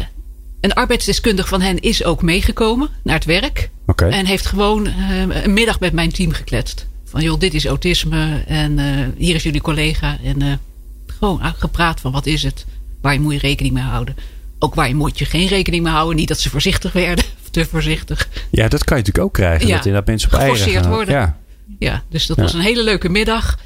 [0.62, 3.70] een arbeidsdeskundige van hen is ook meegekomen naar het werk.
[3.86, 4.10] Okay.
[4.10, 6.88] En heeft gewoon uh, een middag met mijn team gekletst.
[7.06, 10.18] Van joh, dit is autisme en uh, hier is jullie collega.
[10.24, 10.60] En
[11.06, 12.66] gewoon gepraat van wat is het?
[13.02, 14.16] Waar moet je rekening mee houden?
[14.60, 16.16] Ook waar moet je geen rekening mee houden?
[16.16, 17.26] Niet dat ze voorzichtig werden.
[17.52, 18.30] Te voorzichtig.
[18.50, 19.68] Ja, dat kan je natuurlijk ook krijgen.
[19.68, 20.90] Ja, dat inderdaad mensen op eigen gaan.
[20.90, 21.14] worden.
[21.14, 21.38] Ja.
[21.80, 22.44] ja, dus dat ja.
[22.44, 23.58] was een hele leuke middag.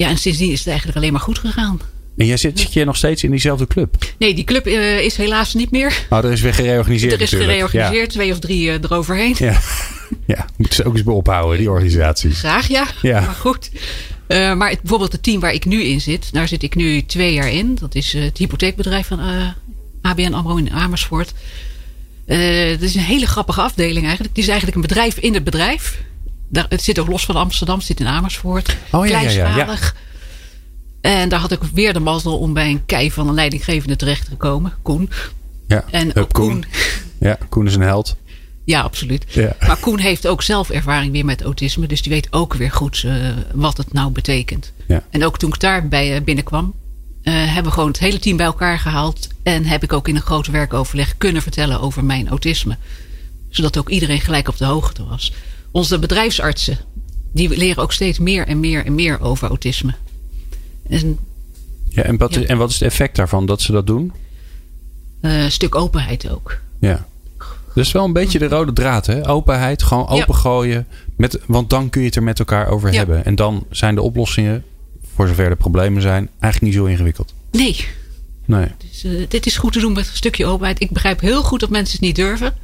[0.00, 1.80] Ja, en sindsdien is het eigenlijk alleen maar goed gegaan.
[2.16, 3.96] En jij zit, zit je nog steeds in diezelfde club?
[4.18, 6.06] Nee, die club uh, is helaas niet meer.
[6.10, 7.50] Oh, er is weer gereorganiseerd Er is natuurlijk.
[7.50, 8.18] gereorganiseerd, ja.
[8.18, 9.34] twee of drie uh, eroverheen.
[9.38, 9.60] Ja,
[10.26, 10.46] ja.
[10.56, 12.38] moeten ze ook eens bij ophouden, die organisaties.
[12.38, 12.86] Graag, ja.
[13.02, 13.20] ja.
[13.20, 13.70] Maar goed.
[14.28, 17.04] Uh, maar het, bijvoorbeeld het team waar ik nu in zit, daar zit ik nu
[17.06, 17.74] twee jaar in.
[17.74, 19.20] Dat is het hypotheekbedrijf van
[20.02, 21.32] ABN AMRO in Amersfoort.
[22.26, 24.36] Het is een hele grappige afdeling eigenlijk.
[24.36, 25.98] Het is eigenlijk een bedrijf in het bedrijf.
[26.52, 28.76] Daar, het zit ook los van Amsterdam, het zit in Amersfoort.
[28.90, 29.94] Oh, ja, Kleinschalig.
[31.00, 33.34] Ja, ja, En daar had ik weer de mazzel om bij een kei van een
[33.34, 35.10] leidinggevende terecht te komen, Koen.
[35.66, 36.26] Ja, en Koen.
[36.28, 36.64] Koen.
[37.18, 38.16] Ja, Koen is een held.
[38.64, 39.24] Ja, absoluut.
[39.28, 39.56] Ja.
[39.60, 41.86] Maar Koen heeft ook zelf ervaring weer met autisme.
[41.86, 43.14] Dus die weet ook weer goed uh,
[43.54, 44.72] wat het nou betekent.
[44.88, 45.02] Ja.
[45.10, 46.74] En ook toen ik daar bij uh, binnenkwam,
[47.22, 49.28] uh, hebben we gewoon het hele team bij elkaar gehaald.
[49.42, 52.76] En heb ik ook in een groot werkoverleg kunnen vertellen over mijn autisme.
[53.48, 55.32] Zodat ook iedereen gelijk op de hoogte was.
[55.70, 56.78] Onze bedrijfsartsen,
[57.32, 59.94] die leren ook steeds meer en meer en meer over autisme.
[60.88, 61.18] En,
[61.88, 62.42] ja, en, wat, ja.
[62.42, 64.12] en wat is het effect daarvan dat ze dat doen?
[65.20, 66.58] een stuk openheid ook.
[66.78, 67.06] Ja.
[67.74, 69.28] Dus wel een beetje de rode draad, hè?
[69.28, 70.86] Openheid, gewoon opengooien.
[71.16, 72.96] Met, want dan kun je het er met elkaar over Ja.
[72.98, 73.24] hebben.
[73.24, 74.64] En dan zijn de oplossingen,
[75.14, 77.34] voor zover de problemen zijn, eigenlijk niet zo ingewikkeld.
[77.52, 77.86] Nee,
[78.44, 78.66] Nee.
[78.78, 80.80] dus, eh, dit is goed te doen met een stukje openheid.
[80.80, 82.54] Ik begrijp heel goed dat mensen het niet durven.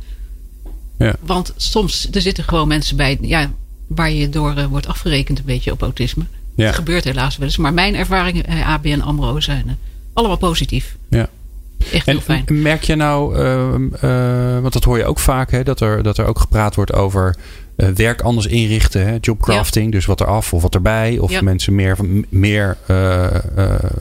[0.99, 1.14] Ja.
[1.20, 3.51] Want soms er zitten gewoon mensen bij ja,
[3.86, 6.24] waar je door eh, wordt afgerekend een beetje op autisme.
[6.55, 6.64] Ja.
[6.66, 7.57] Dat gebeurt helaas wel eens.
[7.57, 9.74] Maar mijn ervaringen bij ABN AMRO zijn eh,
[10.12, 10.97] allemaal positief.
[11.09, 11.28] Ja.
[11.92, 12.44] Echt En heel fijn.
[12.49, 13.74] merk je nou, eh,
[14.55, 16.92] eh, want dat hoor je ook vaak, hè, dat, er, dat er ook gepraat wordt
[16.92, 17.36] over
[17.76, 21.42] eh, werk anders inrichten, hè, jobcrafting, dus wat eraf of wat erbij, of Ja.
[21.42, 23.42] mensen meer, van- meer eh, eh,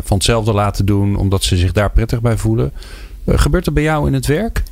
[0.03, 2.71] van hetzelfde laten doen, omdat ze zich daar prettig bij voelen.
[3.25, 4.63] Eh, gebeurt dat bij jou in het werk?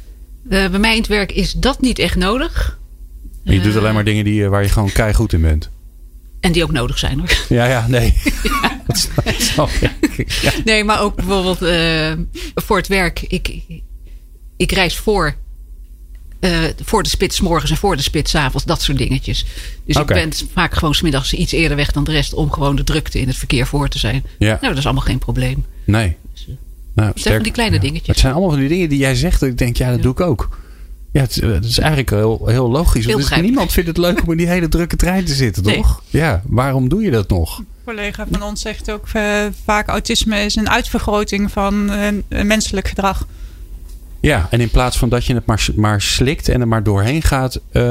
[0.50, 2.80] Eh, bij mij in het werk is dat niet echt nodig.
[3.44, 5.70] je doet Eh, alleen maar dingen die, eh, waar je gewoon keigoed in bent.
[6.40, 7.38] En die ook nodig zijn hoor.
[7.58, 8.14] Ja, ja, nee.
[8.88, 10.32] Dat snap- dat snap ik.
[10.42, 10.52] Ja.
[10.66, 11.58] Nee, maar ook bijvoorbeeld
[12.56, 13.22] voor het werk.
[13.22, 13.60] Ik,
[14.58, 15.36] ik reis voor,
[16.84, 18.66] voor de spits morgens en voor de spits 's avonds.
[18.66, 19.46] Dat soort dingetjes.
[19.86, 22.34] Dus ik ben vaak gewoon smiddags iets eerder weg dan de rest.
[22.34, 24.24] Om gewoon de drukte in het verkeer voor te zijn.
[24.40, 24.48] Ja.
[24.48, 25.66] Nou, dat is allemaal geen probleem.
[25.86, 26.16] Nee.
[26.96, 27.82] Nou, Het zijn van die kleine ja.
[27.82, 28.08] dingetjes.
[28.08, 29.40] Het zijn allemaal van die dingen die jij zegt.
[29.40, 30.58] Dat ik denk, ja, dat doe ik ook.
[31.12, 33.06] Ja, het, eh, het is eigenlijk heel, heel logisch.
[33.06, 33.44] Heel Want begrijpelijk.
[33.44, 35.76] niemand vindt het leuk om in die hele drukke trein te zitten, Nee.
[35.76, 36.02] toch?
[36.10, 37.58] Ja, waarom doe je dat nog?
[37.58, 42.88] Een collega van ons zegt ook eh, vaak autisme is een uitvergroting van eh, menselijk
[42.88, 43.28] gedrag.
[44.20, 47.22] Ja, en in plaats van dat je het maar, maar slikt en er maar doorheen
[47.22, 47.82] gaat, eh,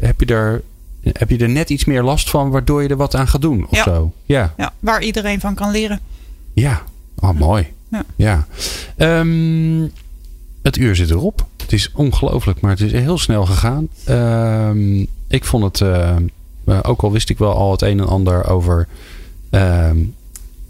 [0.00, 0.62] heb, je er,
[1.02, 3.66] heb je er net iets meer last van, waardoor je er wat aan gaat doen
[3.68, 3.82] of Ja.
[3.82, 4.12] zo.
[4.24, 6.00] Ja, Ja, waar iedereen van kan leren.
[6.52, 6.82] ja.
[7.16, 7.72] Oh, mooi.
[8.16, 8.46] Ja.
[8.96, 9.88] Ehm,
[10.62, 11.46] het uur zit erop.
[11.56, 13.88] Het is ongelooflijk, maar het is heel snel gegaan.
[14.04, 16.16] Ehm, ik vond het, eh,
[16.64, 18.88] eh, ook al wist ik wel al het een en ander over
[19.50, 19.98] ehm,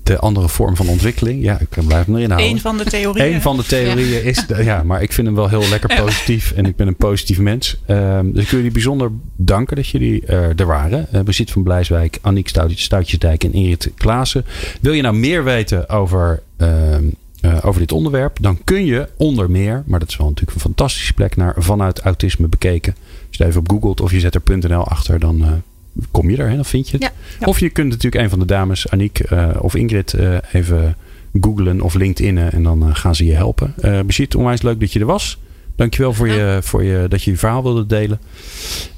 [0.05, 1.43] de andere vorm van ontwikkeling.
[1.43, 2.51] Ja, ik blijf hem erin houden.
[2.51, 3.35] Eén van de theorieën.
[3.35, 6.53] Een van de theorieën is, de- ja, maar ik vind hem wel heel lekker positief
[6.53, 7.77] en ik ben een positief mens.
[7.87, 11.07] Ehm, dus ik wil jullie bijzonder danken dat jullie eh, er waren.
[11.15, 14.45] Uh, Bezit van Blijswijk, Aniek Stoutjes, Stoutjesdijk en Ingrid Klaassen.
[14.81, 17.05] Wil je nou meer weten over, ehm,
[17.41, 18.37] eh, over dit onderwerp?
[18.41, 22.01] Dan kun je onder meer, maar dat is wel natuurlijk een fantastische plek, naar Vanuit
[22.01, 22.95] Autisme bekeken.
[22.99, 25.53] Als je het even op googelt of je zet er .nl achter, dan eh,
[26.11, 27.13] kom je er, dan vind je het.
[27.41, 27.47] Ja.
[27.47, 30.97] Of je kunt natuurlijk een van de dames, Aniek eh, of Ingrid, eh, even
[31.41, 33.75] googlen of LinkedIn en dan eh, gaan ze je helpen.
[34.07, 35.39] Bezit, onwijs leuk dat je er was.
[35.77, 38.21] Dankjewel voor, je, voor je, dat je je verhaal wilde delen.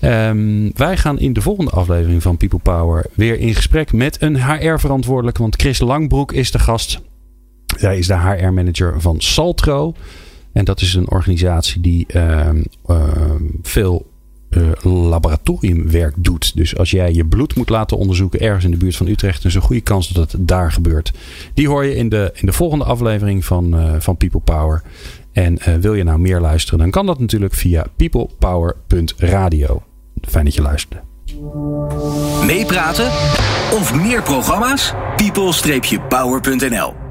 [0.01, 4.43] Ehm, wij gaan in de volgende aflevering van People Power weer in gesprek met een
[4.43, 5.41] HR-verantwoordelijke.
[5.41, 7.01] Want Chris Langbroek is de gast.
[7.79, 9.95] Zij is de HR-manager van Saltro.
[10.53, 12.63] En dat is een organisatie die ehm,
[13.63, 14.07] veel
[14.83, 16.57] laboratoriumwerk doet.
[16.57, 19.55] Dus als jij je bloed moet laten onderzoeken ergens in de buurt van Utrecht, is
[19.55, 21.13] een goede kans dat het daar gebeurt.
[21.55, 24.83] Die hoor je in de, in de volgende aflevering van, eh, van People Power.
[25.33, 29.83] En eh, wil je nou meer luisteren, dan kan dat natuurlijk via peoplepower.radio.
[30.21, 31.03] Fijn dat je luisterde.
[32.47, 33.07] Meepraten
[33.73, 34.95] of meer programma's?
[35.17, 37.06] people-power.nl